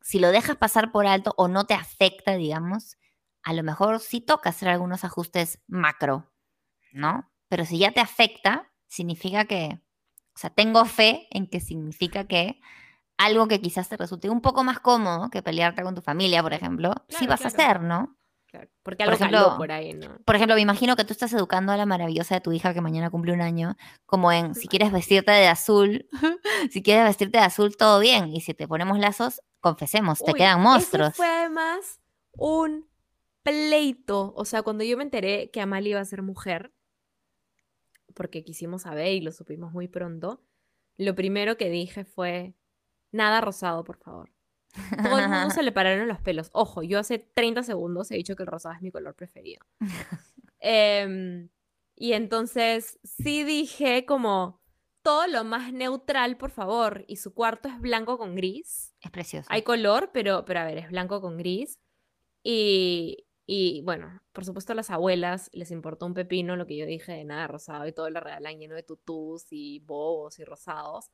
[0.00, 2.96] si lo dejas pasar por alto o no te afecta, digamos,
[3.46, 6.32] a lo mejor sí toca hacer algunos ajustes macro,
[6.92, 7.30] ¿no?
[7.48, 9.80] Pero si ya te afecta, significa que,
[10.34, 12.60] o sea, tengo fe en que significa que
[13.16, 16.54] algo que quizás te resulte un poco más cómodo que pelearte con tu familia, por
[16.54, 18.16] ejemplo, sí Claro, vas a hacer, ¿no?
[18.46, 20.18] Claro, porque Por algo ejemplo, caló por ahí, ¿no?
[20.24, 22.80] Por ejemplo, me imagino que tú estás educando a la maravillosa de tu hija que
[22.80, 26.08] mañana cumple un año, como en, si quieres vestirte de azul,
[26.72, 30.60] si quieres vestirte de azul, todo bien, y si te ponemos lazos, confesemos, te quedan
[30.60, 31.10] monstruos.
[31.10, 32.00] Ese fue además
[32.32, 32.95] un
[33.46, 34.32] pleito.
[34.34, 36.72] O sea, cuando yo me enteré que Amalia iba a ser mujer,
[38.14, 40.42] porque quisimos saber y lo supimos muy pronto,
[40.96, 42.54] lo primero que dije fue,
[43.12, 44.32] nada rosado, por favor.
[45.00, 46.50] Todo el mundo se le pararon los pelos.
[46.52, 49.64] Ojo, yo hace 30 segundos he dicho que el rosado es mi color preferido.
[50.58, 51.50] Em,
[51.94, 54.60] y entonces sí dije como
[55.02, 57.04] todo lo más neutral, por favor.
[57.06, 58.92] Y su cuarto es blanco con gris.
[59.00, 59.46] Es precioso.
[59.52, 61.78] Hay color, pero, pero a ver, es blanco con gris.
[62.42, 66.84] Y, y bueno, por supuesto a las abuelas les importó un pepino lo que yo
[66.84, 71.10] dije de nada rosado y todo le regalan lleno de tutús y bobos y rosados.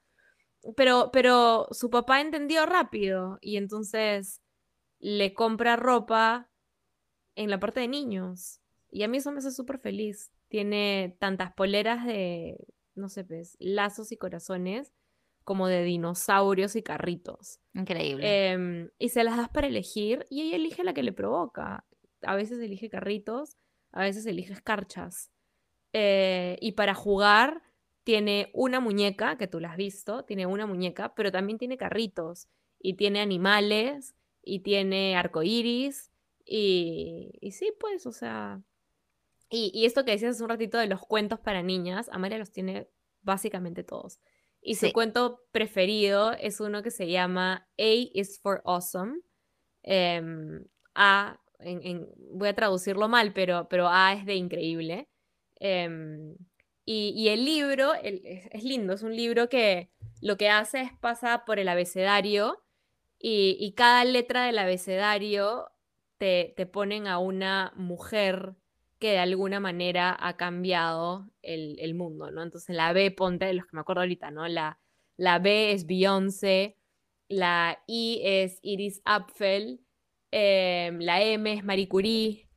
[0.76, 4.40] Pero, pero su papá entendió rápido y entonces
[4.98, 6.48] le compra ropa
[7.34, 8.60] en la parte de niños.
[8.90, 10.30] Y a mí eso me hace súper feliz.
[10.48, 12.64] Tiene tantas poleras de,
[12.94, 14.92] no sé, pues, lazos y corazones
[15.44, 17.58] como de dinosaurios y carritos.
[17.74, 18.52] Increíble.
[18.52, 21.84] Em, y se las das para elegir y ella elige la que le provoca.
[22.22, 23.56] A veces elige carritos,
[23.90, 25.30] a veces elige escarchas.
[25.92, 27.62] Eh, y para jugar
[28.04, 32.48] tiene una muñeca, que tú la has visto, tiene una muñeca, pero también tiene carritos
[32.78, 36.10] y tiene animales y tiene arcoíris
[36.44, 38.62] y, y sí, pues, o sea...
[39.48, 42.50] Y, y esto que decías hace un ratito de los cuentos para niñas, Amalia los
[42.50, 42.88] tiene
[43.20, 44.18] básicamente todos.
[44.62, 49.20] Y su cuento preferido es uno que se llama A is for Awesome.
[49.82, 51.40] Em, A,
[52.32, 55.08] voy a traducirlo mal, pero, pero A es de increíble.
[55.56, 56.36] Em,
[56.84, 61.58] y, el libro es, lindo, es un libro que lo que hace es pasa por
[61.58, 62.62] el abecedario
[63.18, 65.70] y, y cada letra del abecedario
[66.18, 68.56] te, te ponen a una mujer
[68.98, 72.42] que de alguna manera ha cambiado el, el mundo, ¿no?
[72.42, 74.46] Entonces la B, ponte, de los que me acuerdo ahorita, ¿no?
[74.46, 74.78] La,
[75.16, 76.76] la B es Beyoncé,
[77.28, 79.80] la I es Iris Apfel,
[80.32, 82.48] em, la M es Marie Curie,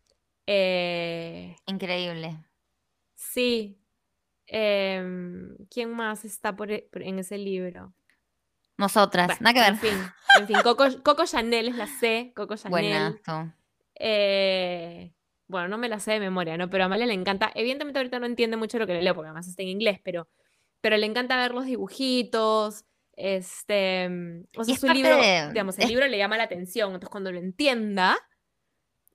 [0.47, 2.37] eh, Increíble.
[3.13, 3.79] sí.
[4.47, 7.93] em, ¿quién más está por, e- por- en ese libro?
[8.77, 9.69] Nosotras, Bueno, nada que ver.
[9.69, 13.19] En fin, en fin Coco, Coco Chanel es la C, Coco Chanel.
[13.95, 15.13] Eh,
[15.47, 16.69] bueno, no me la sé de memoria, ¿no?
[16.69, 17.51] Pero a Amalia le encanta.
[17.55, 20.27] Evidentemente ahorita no entiende mucho lo que le leo, porque además está en inglés, pero,
[20.81, 22.83] pero le encanta ver los dibujitos.
[23.17, 26.43] Este, mm, o sea, es su libro, de- digamos, el es- libro le llama la
[26.43, 26.89] atención.
[26.89, 28.17] Entonces, cuando lo entienda,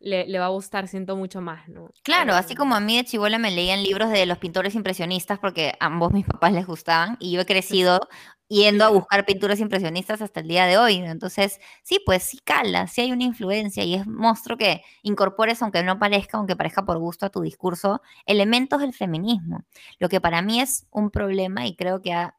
[0.00, 1.90] le, le va a gustar, siento mucho más, ¿no?
[2.02, 5.38] Claro, así Em, como a mí de chivola me leían libros de los pintores impresionistas
[5.38, 8.00] porque a ambos mis papás les gustaban y yo he crecido
[8.48, 10.94] yendo a buscar pinturas impresionistas hasta el día de hoy.
[10.96, 15.82] Entonces, sí, pues sí cala, sí hay una influencia y es monstruo que incorpores, aunque
[15.82, 19.64] no parezca, aunque parezca por gusto a tu discurso, elementos del feminismo.
[19.98, 22.34] Lo que para mí es un problema y creo que ha-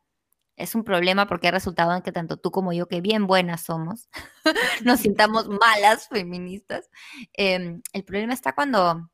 [0.62, 3.62] es un problema porque ha resultado en que tanto tú como yo, que bien buenas
[3.62, 4.10] somos,
[4.86, 6.90] nos sintamos malas feministas.
[7.34, 9.10] Em, el problema está cuando,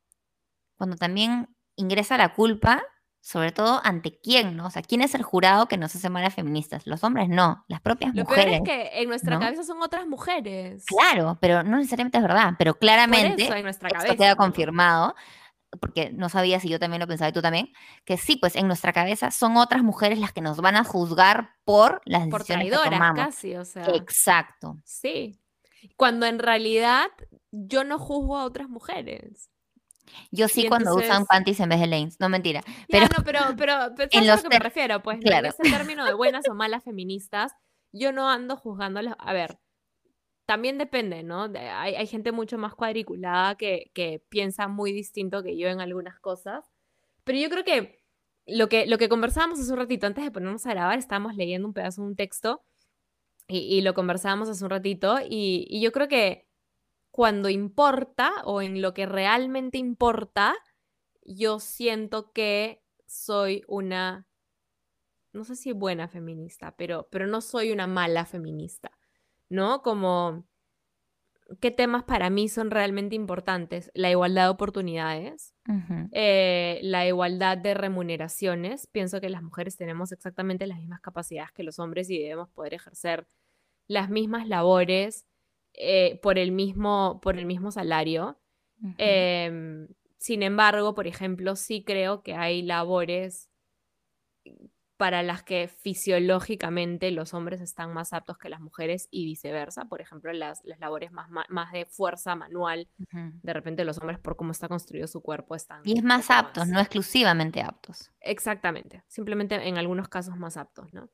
[0.78, 2.84] cuando también ingresa la culpa,
[3.22, 4.68] sobre todo ante quién, ¿no?
[4.68, 6.88] O sea, ¿quién es el jurado que nos hace malas feministas?
[6.88, 8.62] Los hombres no, las propias Lo peor mujeres.
[8.62, 9.42] es que en nuestra ¿no?
[9.42, 10.86] cabeza son otras mujeres.
[10.86, 14.16] Claro, pero no necesariamente es verdad, pero Por claramente eso en nuestra esto cabeza.
[14.16, 15.16] queda ¿no?
[15.80, 17.72] Porque no sabía si yo también lo pensaba y tú también,
[18.06, 21.56] que sí, pues en nuestra cabeza son otras mujeres las que nos van a juzgar
[21.66, 23.26] por las Por decisiones que tomamos.
[23.26, 23.86] casi, o sea.
[23.96, 24.78] Exacto.
[24.84, 25.40] Sí.
[25.96, 27.08] Cuando en realidad
[27.52, 29.50] yo no juzgo a otras mujeres.
[30.32, 32.62] Yo sí Y cuando usan panties en vez de lanes, no mentira.
[32.66, 35.04] Ya, Pero no, pero, pero, pero en ¿sabes a los lo que me refiero?
[35.04, 35.48] Pues claro.
[35.48, 37.52] en ese término de buenas o malas feministas,
[37.92, 39.16] yo no ando juzgándolas.
[39.20, 39.60] A ver,
[40.48, 41.52] también depende, ¿no?
[41.56, 43.92] Hay, hay gente mucho más cuadriculada que,
[44.30, 46.66] piensa muy distinto que yo en algunas cosas.
[47.26, 48.02] Pero yo creo que
[48.46, 51.68] lo que, lo que conversábamos hace un ratito, antes de ponernos a grabar, estábamos leyendo
[51.68, 52.64] un pedazo de un texto
[53.48, 56.48] y, y lo conversábamos hace un ratito y, y yo creo que
[57.12, 60.56] cuando importa o en lo que realmente importa,
[61.26, 64.26] yo siento que soy una,
[65.34, 68.97] no sé si buena feminista, pero, pero no soy una mala feminista,
[69.50, 69.82] ¿no?
[69.82, 70.46] Como,
[71.60, 73.92] ¿qué temas para mí son realmente importantes?
[73.94, 75.54] La igualdad de oportunidades,
[76.12, 78.88] eh, la igualdad de remuneraciones.
[78.88, 82.74] Pienso que las mujeres tenemos exactamente las mismas capacidades que los hombres y debemos poder
[82.74, 83.28] ejercer
[83.88, 85.26] las mismas labores
[85.74, 88.40] eh, por, el mismo, por el mismo salario.
[88.98, 93.50] Em, sin embargo, por ejemplo, sí creo que hay labores
[94.98, 99.86] para las que fisiológicamente los hombres están más aptos que las mujeres y viceversa.
[99.86, 104.36] Por ejemplo, las, las labores más, más de fuerza manual, de repente los hombres, por
[104.36, 105.82] cómo está construido su cuerpo, están...
[105.86, 108.12] Y es más aptos, más- no exclusivamente aptos.
[108.22, 111.10] Exactamente, simplemente en algunos casos más aptos, ¿no?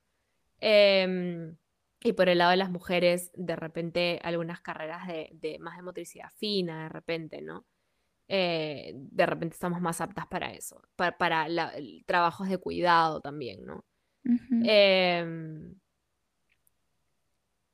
[0.60, 1.58] Em,
[2.02, 5.84] y por el lado de las mujeres, de repente algunas carreras de, de más de
[5.84, 7.66] motricidad fina, de repente, ¿no?
[8.36, 11.72] Eh, de repente estamos más aptas para eso, para, para la-
[12.08, 13.86] trabajos de cuidado también, ¿no?
[14.66, 15.76] Em,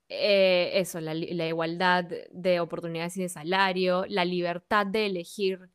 [0.10, 1.14] eh, eso, la
[1.48, 5.70] igualdad de oportunidades y de salario, la libertad de elegir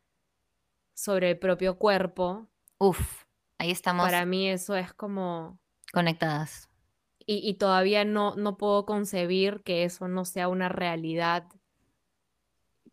[0.94, 3.25] sobre el propio cuerpo, Uf,
[3.59, 5.59] ahí estamos para mí eso es como...
[5.92, 6.68] conectadas.
[7.27, 11.47] Y, y todavía no, no puedo concebir que eso no sea una realidad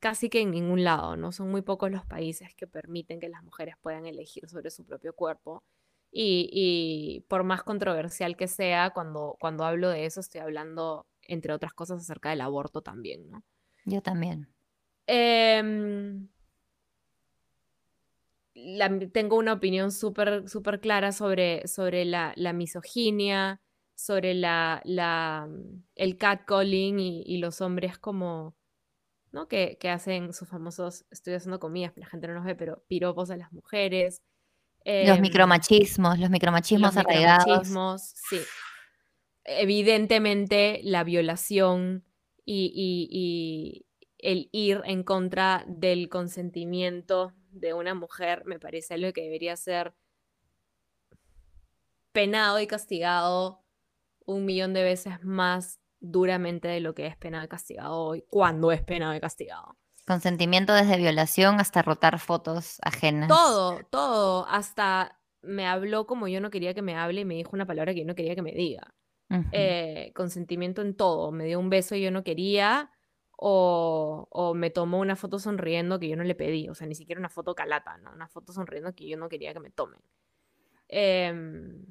[0.01, 1.31] casi que en ningún lado, ¿no?
[1.31, 5.13] Son muy pocos los países que permiten que las mujeres puedan elegir sobre su propio
[5.13, 5.63] cuerpo.
[6.11, 11.53] Y, y por más controversial que sea, cuando, cuando hablo de eso, estoy hablando, entre
[11.53, 13.43] otras cosas, acerca del aborto también, ¿no?
[13.85, 14.49] Yo también.
[15.07, 16.27] Em,
[18.53, 23.61] la- tengo una opinión súper súper clara sobre, sobre la, la misoginia,
[23.95, 25.47] sobre la, la,
[25.95, 28.55] el catcalling y, y los hombres como,
[29.31, 29.47] ¿no?
[29.47, 33.31] Que, que hacen sus famosos, estoy haciendo comillas, la gente no nos ve, pero piropos
[33.31, 34.21] a las mujeres.
[34.85, 37.45] Los em, micromachismos, los micromachismos los arraigados.
[37.67, 38.39] micromachismos, sí.
[39.43, 42.05] Evidentemente, la violación
[42.45, 43.85] y, y- y
[44.19, 49.93] el ir en contra del consentimiento de una mujer me parece algo que debería ser
[52.11, 53.63] penado y castigado
[54.25, 58.71] un millón de veces más duramente de lo que es penado y castigado hoy, cuando
[58.71, 59.77] es penado y castigado.
[60.05, 63.29] Consentimiento desde violación hasta rotar fotos ajenas.
[63.29, 67.51] Todo, todo, hasta me habló como yo no quería que me hable y me dijo
[67.53, 68.93] una palabra que yo no quería que me diga.
[69.53, 71.31] Eh, consentimiento en todo.
[71.31, 72.91] Me dio un beso y yo no quería,
[73.37, 76.67] o, o me tomó una foto sonriendo que yo no le pedí.
[76.67, 78.11] O sea, ni siquiera una foto calata, ¿no?
[78.11, 80.01] Una foto sonriendo que yo no quería que me tomen.
[80.89, 81.85] Em,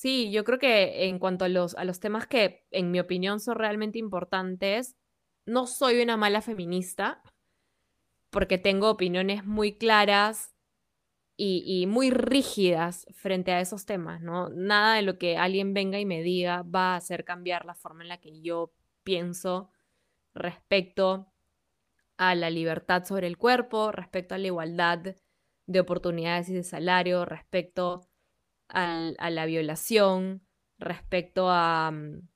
[0.00, 3.40] sí, yo creo que en cuanto a los, a los temas que, en mi opinión,
[3.40, 4.96] son realmente importantes,
[5.44, 7.22] no soy una mala feminista,
[8.30, 10.54] porque tengo opiniones muy claras
[11.36, 14.50] y, y muy rígidas frente a esos temas, ¿no?
[14.50, 18.02] Nada de lo que alguien venga y me diga va a hacer cambiar la forma
[18.02, 19.70] en la que yo pienso
[20.34, 21.32] respecto
[22.18, 25.16] a la libertad sobre el cuerpo, respecto a la igualdad
[25.66, 28.07] de oportunidades y de salario, respecto
[28.68, 30.42] a la violación,
[30.78, 32.28] respecto a, mm,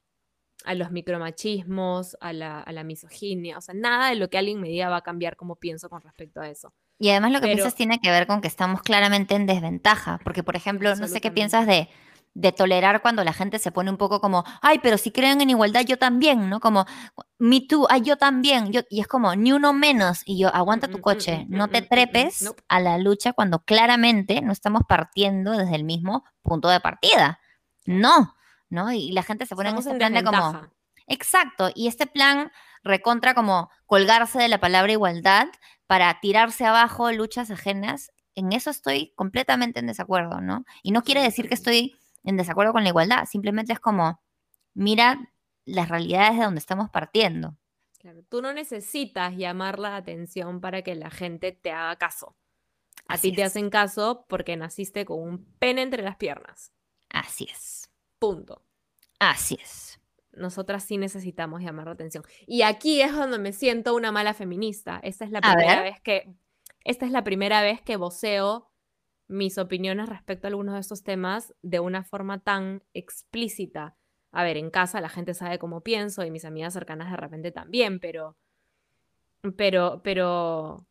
[0.64, 3.58] a los micromachismos, a la, a la misoginia.
[3.58, 6.02] O sea, nada de lo que alguien me diga va a cambiar cómo pienso con
[6.02, 6.72] respecto a eso.
[6.98, 10.20] Y además lo que Pero- piensas tiene que ver con que estamos claramente en desventaja,
[10.22, 11.88] porque por ejemplo, no sé qué piensas de,
[12.34, 15.50] de tolerar cuando la gente se pone un poco como, ay, pero si creen en
[15.50, 16.60] igualdad, yo también, ¿no?
[16.60, 16.86] Como,
[17.38, 20.88] me too, ay, yo también, yo, y es como, ni uno menos, y yo, aguanta
[20.88, 25.84] tu coche, no te trepes a la lucha cuando claramente no estamos partiendo desde el
[25.84, 27.40] mismo punto de partida.
[27.84, 28.34] No,
[28.70, 28.92] ¿no?
[28.92, 30.72] Y la gente se pone Estamos en en este plan de como.
[31.08, 32.50] Exacto, y este plan
[32.82, 35.48] recontra como colgarse de la palabra igualdad
[35.86, 40.64] para tirarse abajo luchas ajenas, en eso estoy completamente en desacuerdo, ¿no?
[40.82, 44.20] Y no quiere decir que estoy en desacuerdo con la igualdad, simplemente es como,
[44.74, 45.32] mira
[45.64, 47.56] las realidades de donde estamos partiendo.
[47.98, 52.36] Claro, tú no necesitas llamar la atención para que la gente te haga caso.
[53.08, 56.72] A ti te hacen caso porque naciste con un pene entre las piernas.
[57.10, 58.64] Así es, Punto.
[59.18, 60.00] así es.
[60.32, 62.24] Nosotras sí necesitamos llamar la atención.
[62.46, 64.98] Y aquí es donde me siento una mala feminista.
[65.02, 65.92] Esta es la A primera ver.
[65.92, 66.34] vez que
[66.84, 68.71] esta es la primera vez que voceo
[69.28, 73.96] mis opiniones respecto a algunos de estos temas de una forma tan explícita.
[74.30, 77.52] A ver, en casa la gente sabe cómo pienso y mis amigas cercanas de repente
[77.52, 78.36] también, pero
[79.56, 80.86] pero pero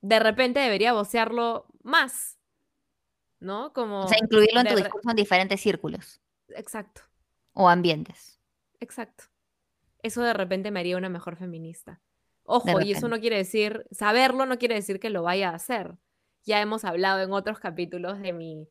[0.00, 2.38] de repente debería vocearlo más.
[3.38, 3.72] ¿No?
[3.72, 7.02] Como O sea, incluirlo en tu discurso en diferentes círculos Exacto.
[7.54, 8.38] o ambientes.
[8.80, 9.24] Exacto.
[10.02, 12.02] Eso de repente me haría una mejor feminista.
[12.44, 15.96] Ojo, y eso no quiere decir, saberlo no quiere decir que lo vaya a hacer.
[16.44, 18.68] Ya hemos hablado en otros capítulos de mi,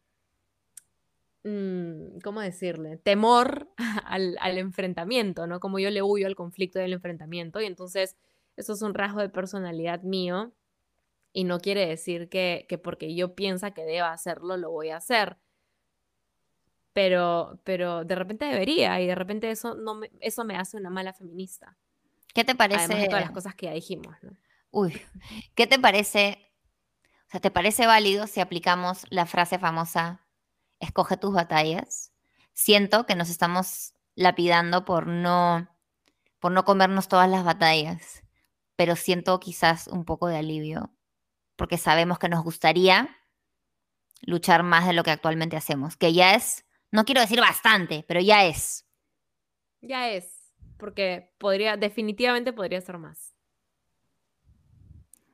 [1.43, 2.97] mm, ¿cómo decirle?
[2.97, 3.69] Temor
[4.05, 5.59] al, al enfrentamiento, ¿no?
[5.59, 7.61] Como yo le huyo al conflicto al enfrentamiento.
[7.61, 8.17] Y entonces,
[8.57, 10.53] eso es un rasgo de personalidad mío.
[11.31, 14.97] Y no quiere decir que, que porque yo piensa que deba hacerlo, lo voy a
[14.97, 15.37] hacer
[16.93, 20.89] pero, pero de repente debería y de repente eso, no me, eso me hace una
[20.89, 21.77] mala feminista.
[22.33, 23.07] ¿Qué te Además de parece?
[23.07, 24.31] todas las cosas que ya dijimos, ¿no?
[24.71, 25.01] Uy,
[25.55, 26.48] ¿qué te parece?
[27.29, 30.25] O sea, ¿te parece válido si aplicamos la frase famosa,
[30.79, 32.11] escoge tus batallas?
[32.53, 35.69] Siento que nos estamos lapidando por no,
[36.39, 38.23] por no comernos todas las batallas,
[38.75, 40.91] pero siento quizás un poco de alivio,
[41.55, 43.15] porque sabemos que nos gustaría
[44.21, 48.21] luchar más de lo que actualmente hacemos, que ya es, no quiero decir bastante, pero
[48.21, 48.87] ya es.
[49.81, 53.35] Ya es, porque podría, definitivamente podría ser más.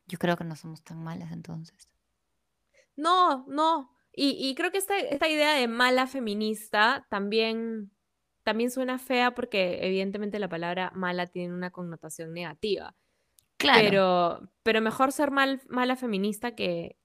[0.08, 1.90] Yo creo que no somos tan malas entonces.
[2.96, 3.92] No, no.
[4.14, 7.92] Y, y creo que esta, esta idea de mala feminista también,
[8.44, 12.96] también suena fea porque evidentemente la palabra mala tiene una connotación negativa.
[13.58, 13.80] Claro.
[13.84, 16.98] Pero, pero mejor ser mal, mala feminista que,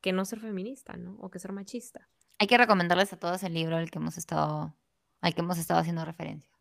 [0.00, 1.16] que no ser feminista, ¿no?
[1.20, 2.08] O que ser machista.
[2.38, 4.74] Hay que recomendarles a todos el libro al que hemos estado,
[5.20, 6.52] al que hemos estado haciendo referencia.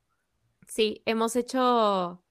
[0.68, 2.24] Sí, hemos hecho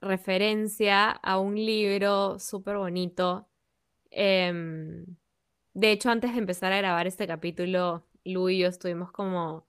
[0.00, 3.48] referencia a un libro súper bonito.
[4.10, 5.06] Em,
[5.74, 9.66] de hecho, antes de empezar a grabar este capítulo, Lu y yo estuvimos como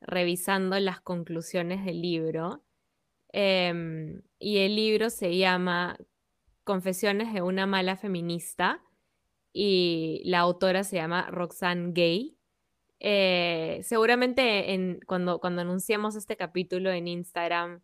[0.00, 2.62] revisando las conclusiones del libro.
[3.32, 5.98] Em, y el libro se llama
[6.64, 8.82] Confesiones de una mala feminista
[9.52, 12.36] y la autora se llama Roxanne Gay.
[13.00, 17.82] Eh, seguramente en, cuando, cuando anunciamos este capítulo en Instagram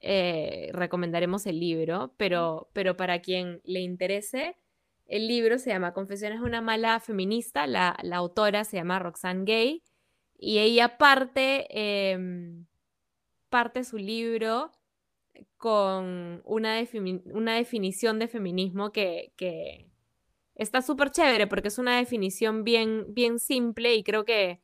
[0.00, 4.56] eh, recomendaremos el libro, pero, pero para quien le interese,
[5.06, 9.44] el libro se llama Confesiones de una mala feminista, la, la autora se llama Roxanne
[9.44, 9.82] Gay
[10.38, 11.66] y ella parte,
[12.12, 12.66] em,
[13.50, 14.72] parte su libro
[15.56, 19.90] con una, defini- una definición de feminismo que, que
[20.54, 24.60] está súper chévere porque es una definición bien, bien simple y creo que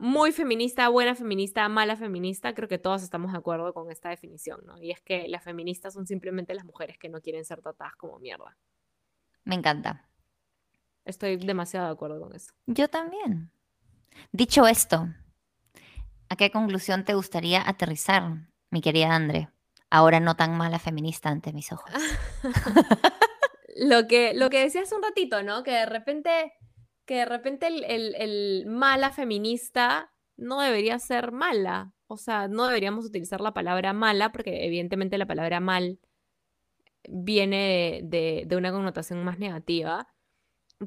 [0.00, 4.62] muy feminista, buena feminista, mala feminista, creo que todos estamos de acuerdo con esta definición,
[4.64, 4.78] ¿no?
[4.82, 8.18] Y es que las feministas son simplemente las mujeres que no quieren ser tratadas como
[8.18, 8.56] mierda.
[9.44, 10.08] Me encanta.
[11.04, 12.52] Estoy demasiado de acuerdo con eso.
[12.66, 13.50] Yo también.
[14.32, 15.06] Dicho esto,
[16.30, 19.50] ¿a qué conclusión te gustaría aterrizar, mi querida Andre?
[19.90, 21.92] Ahora no tan mala feminista ante mis ojos.
[23.76, 25.62] Lo que, lo que decía hace un ratito, ¿no?
[25.62, 26.52] Que de repente,
[27.10, 31.92] que de repente el, el- el mala feminista no debería ser mala.
[32.06, 35.98] O sea, no deberíamos utilizar la palabra mala, porque evidentemente la palabra mal
[37.08, 40.06] viene de, de- de una connotación más negativa.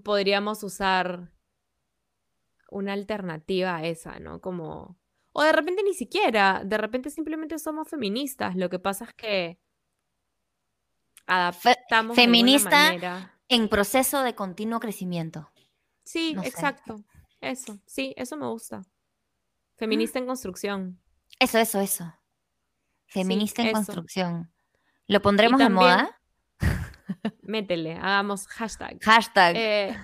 [0.01, 1.29] Podríamos usar
[2.69, 4.39] una alternativa a esa, ¿no?
[4.39, 4.97] Como.
[5.33, 8.55] O de repente ni siquiera, de repente simplemente somos feministas.
[8.55, 9.59] Lo que pasa es que
[11.27, 13.33] adaptamos feminista manera.
[13.49, 15.49] En proceso de continuo crecimiento.
[16.03, 16.49] Sí, No sé.
[16.49, 17.03] exacto.
[17.41, 18.83] Eso, sí, eso me gusta.
[19.75, 21.01] Feminista en construcción.
[21.39, 22.13] Eso, eso, eso.
[23.07, 23.75] Feminista en eso.
[23.75, 24.53] construcción.
[25.07, 26.21] ¿Lo pondremos en moda?
[27.41, 28.97] Métele, hagamos hashtag.
[29.01, 29.55] Hashtag.
[29.57, 29.97] Eh,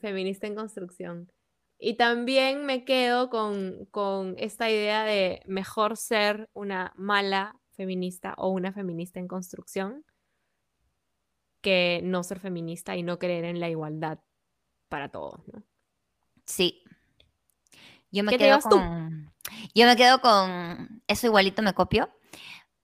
[0.00, 1.30] feminista en construcción.
[1.78, 8.48] Y también me quedo con, con esta idea de mejor ser una mala feminista o
[8.48, 10.04] una feminista en construcción
[11.60, 14.18] que no ser feminista y no creer en la igualdad
[14.88, 15.62] para todos, ¿no?
[16.44, 16.82] Sí.
[18.10, 18.70] Yo me ¿Qué te quedo tú?
[18.70, 19.32] con.
[19.74, 21.02] Yo me quedo con.
[21.06, 22.10] Eso igualito me copio.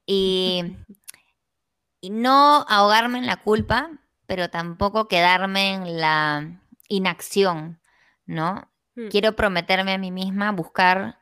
[0.07, 0.77] Y.
[2.01, 3.91] y no ahogarme en la culpa,
[4.27, 7.81] pero tampoco quedarme en la inacción,
[8.27, 8.71] ¿no?
[8.95, 9.09] Mm.
[9.09, 11.19] Quiero prometerme a mí misma buscar,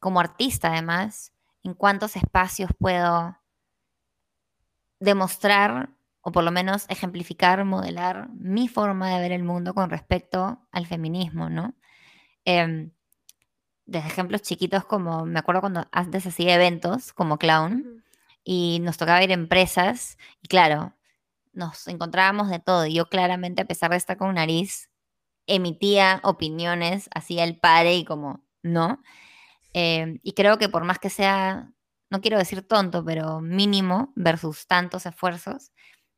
[0.00, 3.36] como artista además, en cuántos espacios puedo
[5.00, 5.90] demostrar
[6.22, 10.86] o por lo menos ejemplificar, modelar mi forma de ver el mundo con respecto al
[10.86, 11.74] feminismo, ¿no?
[12.44, 12.92] Em,
[13.86, 18.04] desde ejemplos chiquitos como, me acuerdo cuando antes hacía eventos como clown
[18.44, 20.94] y nos tocaba ir a empresas y claro,
[21.52, 22.86] nos encontrábamos de todo.
[22.86, 24.90] Y yo claramente, a pesar de estar con nariz,
[25.46, 29.02] emitía opiniones, hacía el padre y como, ¿no?
[29.74, 31.72] Eh, y creo que por más que sea,
[32.10, 35.72] no quiero decir tonto, pero mínimo versus tantos esfuerzos,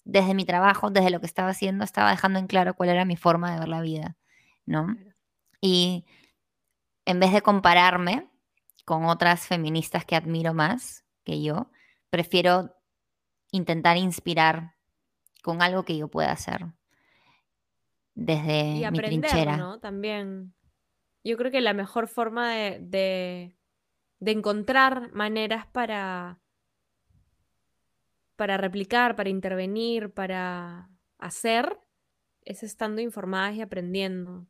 [0.05, 3.17] desde mi trabajo, desde lo que estaba haciendo, estaba dejando en claro cuál era mi
[3.17, 4.17] forma de ver la vida,
[4.67, 4.97] ¿no?
[5.61, 6.05] Y
[7.07, 8.29] en vez de compararme
[8.85, 11.71] con otras feministas que admiro más que yo,
[12.11, 12.77] prefiero
[13.51, 14.75] intentar inspirar
[15.43, 16.67] con algo que yo pueda hacer
[18.15, 19.57] desde y mi aprender, trinchera.
[19.57, 19.81] ¿no?
[19.81, 20.55] También.
[21.23, 23.57] Yo creo que la mejor forma de, de,
[24.21, 26.41] de encontrar maneras para,
[28.37, 31.79] para replicar, para intervenir, para hacer,
[32.43, 34.47] es estando informadas y aprendiendo.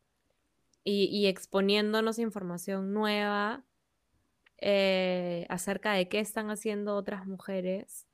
[0.83, 3.65] y, exponiéndonos información nueva
[4.59, 8.07] eh, acerca de qué están haciendo otras mujeres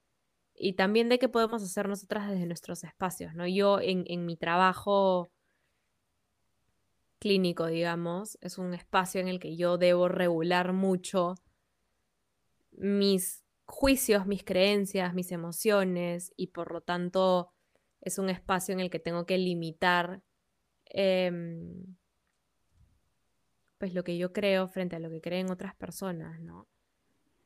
[0.56, 3.48] y también de qué podemos hacer nosotras desde nuestros espacios, ¿no?
[3.48, 5.32] Yo en, en mi trabajo
[7.20, 11.36] clínico, digamos, es un espacio en el que yo debo regular mucho
[12.72, 17.52] mis juicios, mis creencias, mis emociones y por lo tanto
[18.02, 20.22] es un espacio en el que tengo que limitar
[20.86, 21.96] em,
[23.78, 26.68] pues lo que yo creo frente a lo que creen otras personas, ¿no?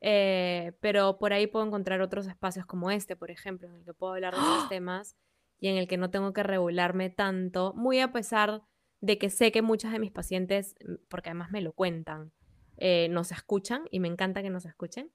[0.00, 3.94] Eh, pero por ahí puedo encontrar otros espacios como este, por ejemplo, en el que
[3.94, 5.16] puedo hablar de esos temas
[5.58, 8.62] y en el que no tengo que regularme tanto, muy a pesar
[9.00, 10.74] de que sé que muchas de mis pacientes,
[11.08, 12.32] porque además me lo cuentan,
[12.76, 15.12] eh, nos escuchan y me encanta que nos escuchen.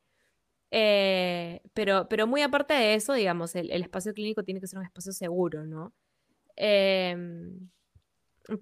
[0.71, 4.85] Eh, pero, pero muy aparte de eso, digamos, el, espacio clínico tiene que ser un
[4.85, 5.93] espacio seguro, ¿no?
[6.55, 7.69] Em,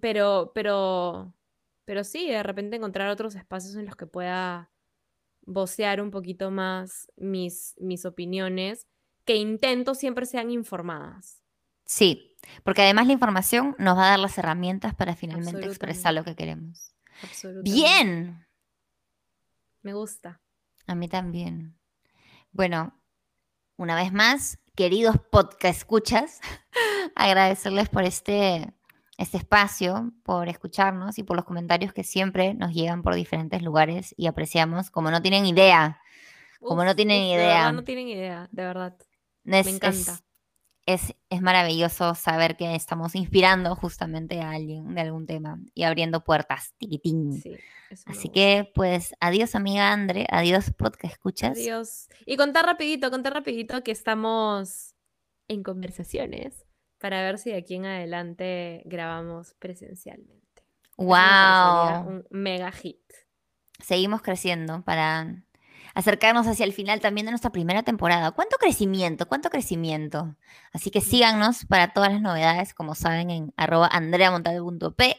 [0.01, 1.35] pero, pero,
[1.85, 4.71] pero sí, de repente encontrar otros espacios en los que pueda
[5.41, 8.87] vocear un poquito más mis, mis opiniones,
[9.25, 11.43] que intento siempre sean informadas.
[11.85, 16.23] Sí, porque además la información nos va a dar las herramientas para finalmente expresar lo
[16.23, 16.93] que queremos.
[17.63, 18.45] Bien.
[19.81, 20.41] Me gusta.
[20.87, 21.78] A mí también.
[22.51, 22.99] Bueno,
[23.77, 26.39] una vez más, queridos podcast escuchas,
[27.15, 28.73] agradecerles por este
[29.19, 34.15] este espacio, por escucharnos y por los comentarios que siempre nos llegan por diferentes lugares
[34.17, 35.99] y apreciamos, como no tienen idea.
[36.61, 37.71] Como no tienen idea.
[37.73, 38.95] no tienen idea, de verdad.
[39.43, 39.89] Me encanta.
[39.89, 40.23] Es,
[40.93, 46.73] es, maravilloso saber que estamos inspirando justamente a alguien de algún tema y abriendo puertas,
[46.77, 47.41] tiquitín.
[48.05, 51.57] Así que, pues, adiós, amiga Andre, adiós, podcast escuchas.
[51.57, 52.09] Adiós.
[52.25, 54.95] Y contar rapidito, contar rapidito que estamos
[55.47, 56.65] en conversaciones
[56.97, 60.63] para ver si de aquí en adelante grabamos presencialmente.
[60.97, 62.07] ¡Wow!
[62.07, 62.99] Un mega hit.
[63.79, 65.43] Seguimos creciendo para
[65.93, 68.31] acercarnos hacia el final también de nuestra primera temporada.
[68.31, 69.27] ¿Cuánto crecimiento?
[69.27, 70.35] ¿Cuánto crecimiento?
[70.73, 75.15] Así que síganos para todas las novedades, como saben, en arroba andreamontalvo.p,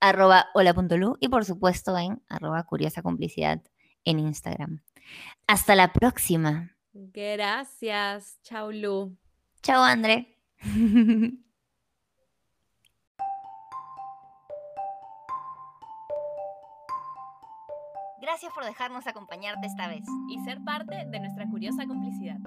[0.00, 3.62] arroba hola.lu y por supuesto en arroba curiosa complicidad
[4.04, 4.82] en Instagram.
[5.46, 6.76] Hasta la próxima.
[6.92, 8.38] Gracias.
[8.42, 9.16] Chao, Lu.
[9.62, 10.38] Chao, André.
[18.26, 22.38] Gracias por dejarnos acompañarte esta vez y ser parte de nuestra curiosa complicidad.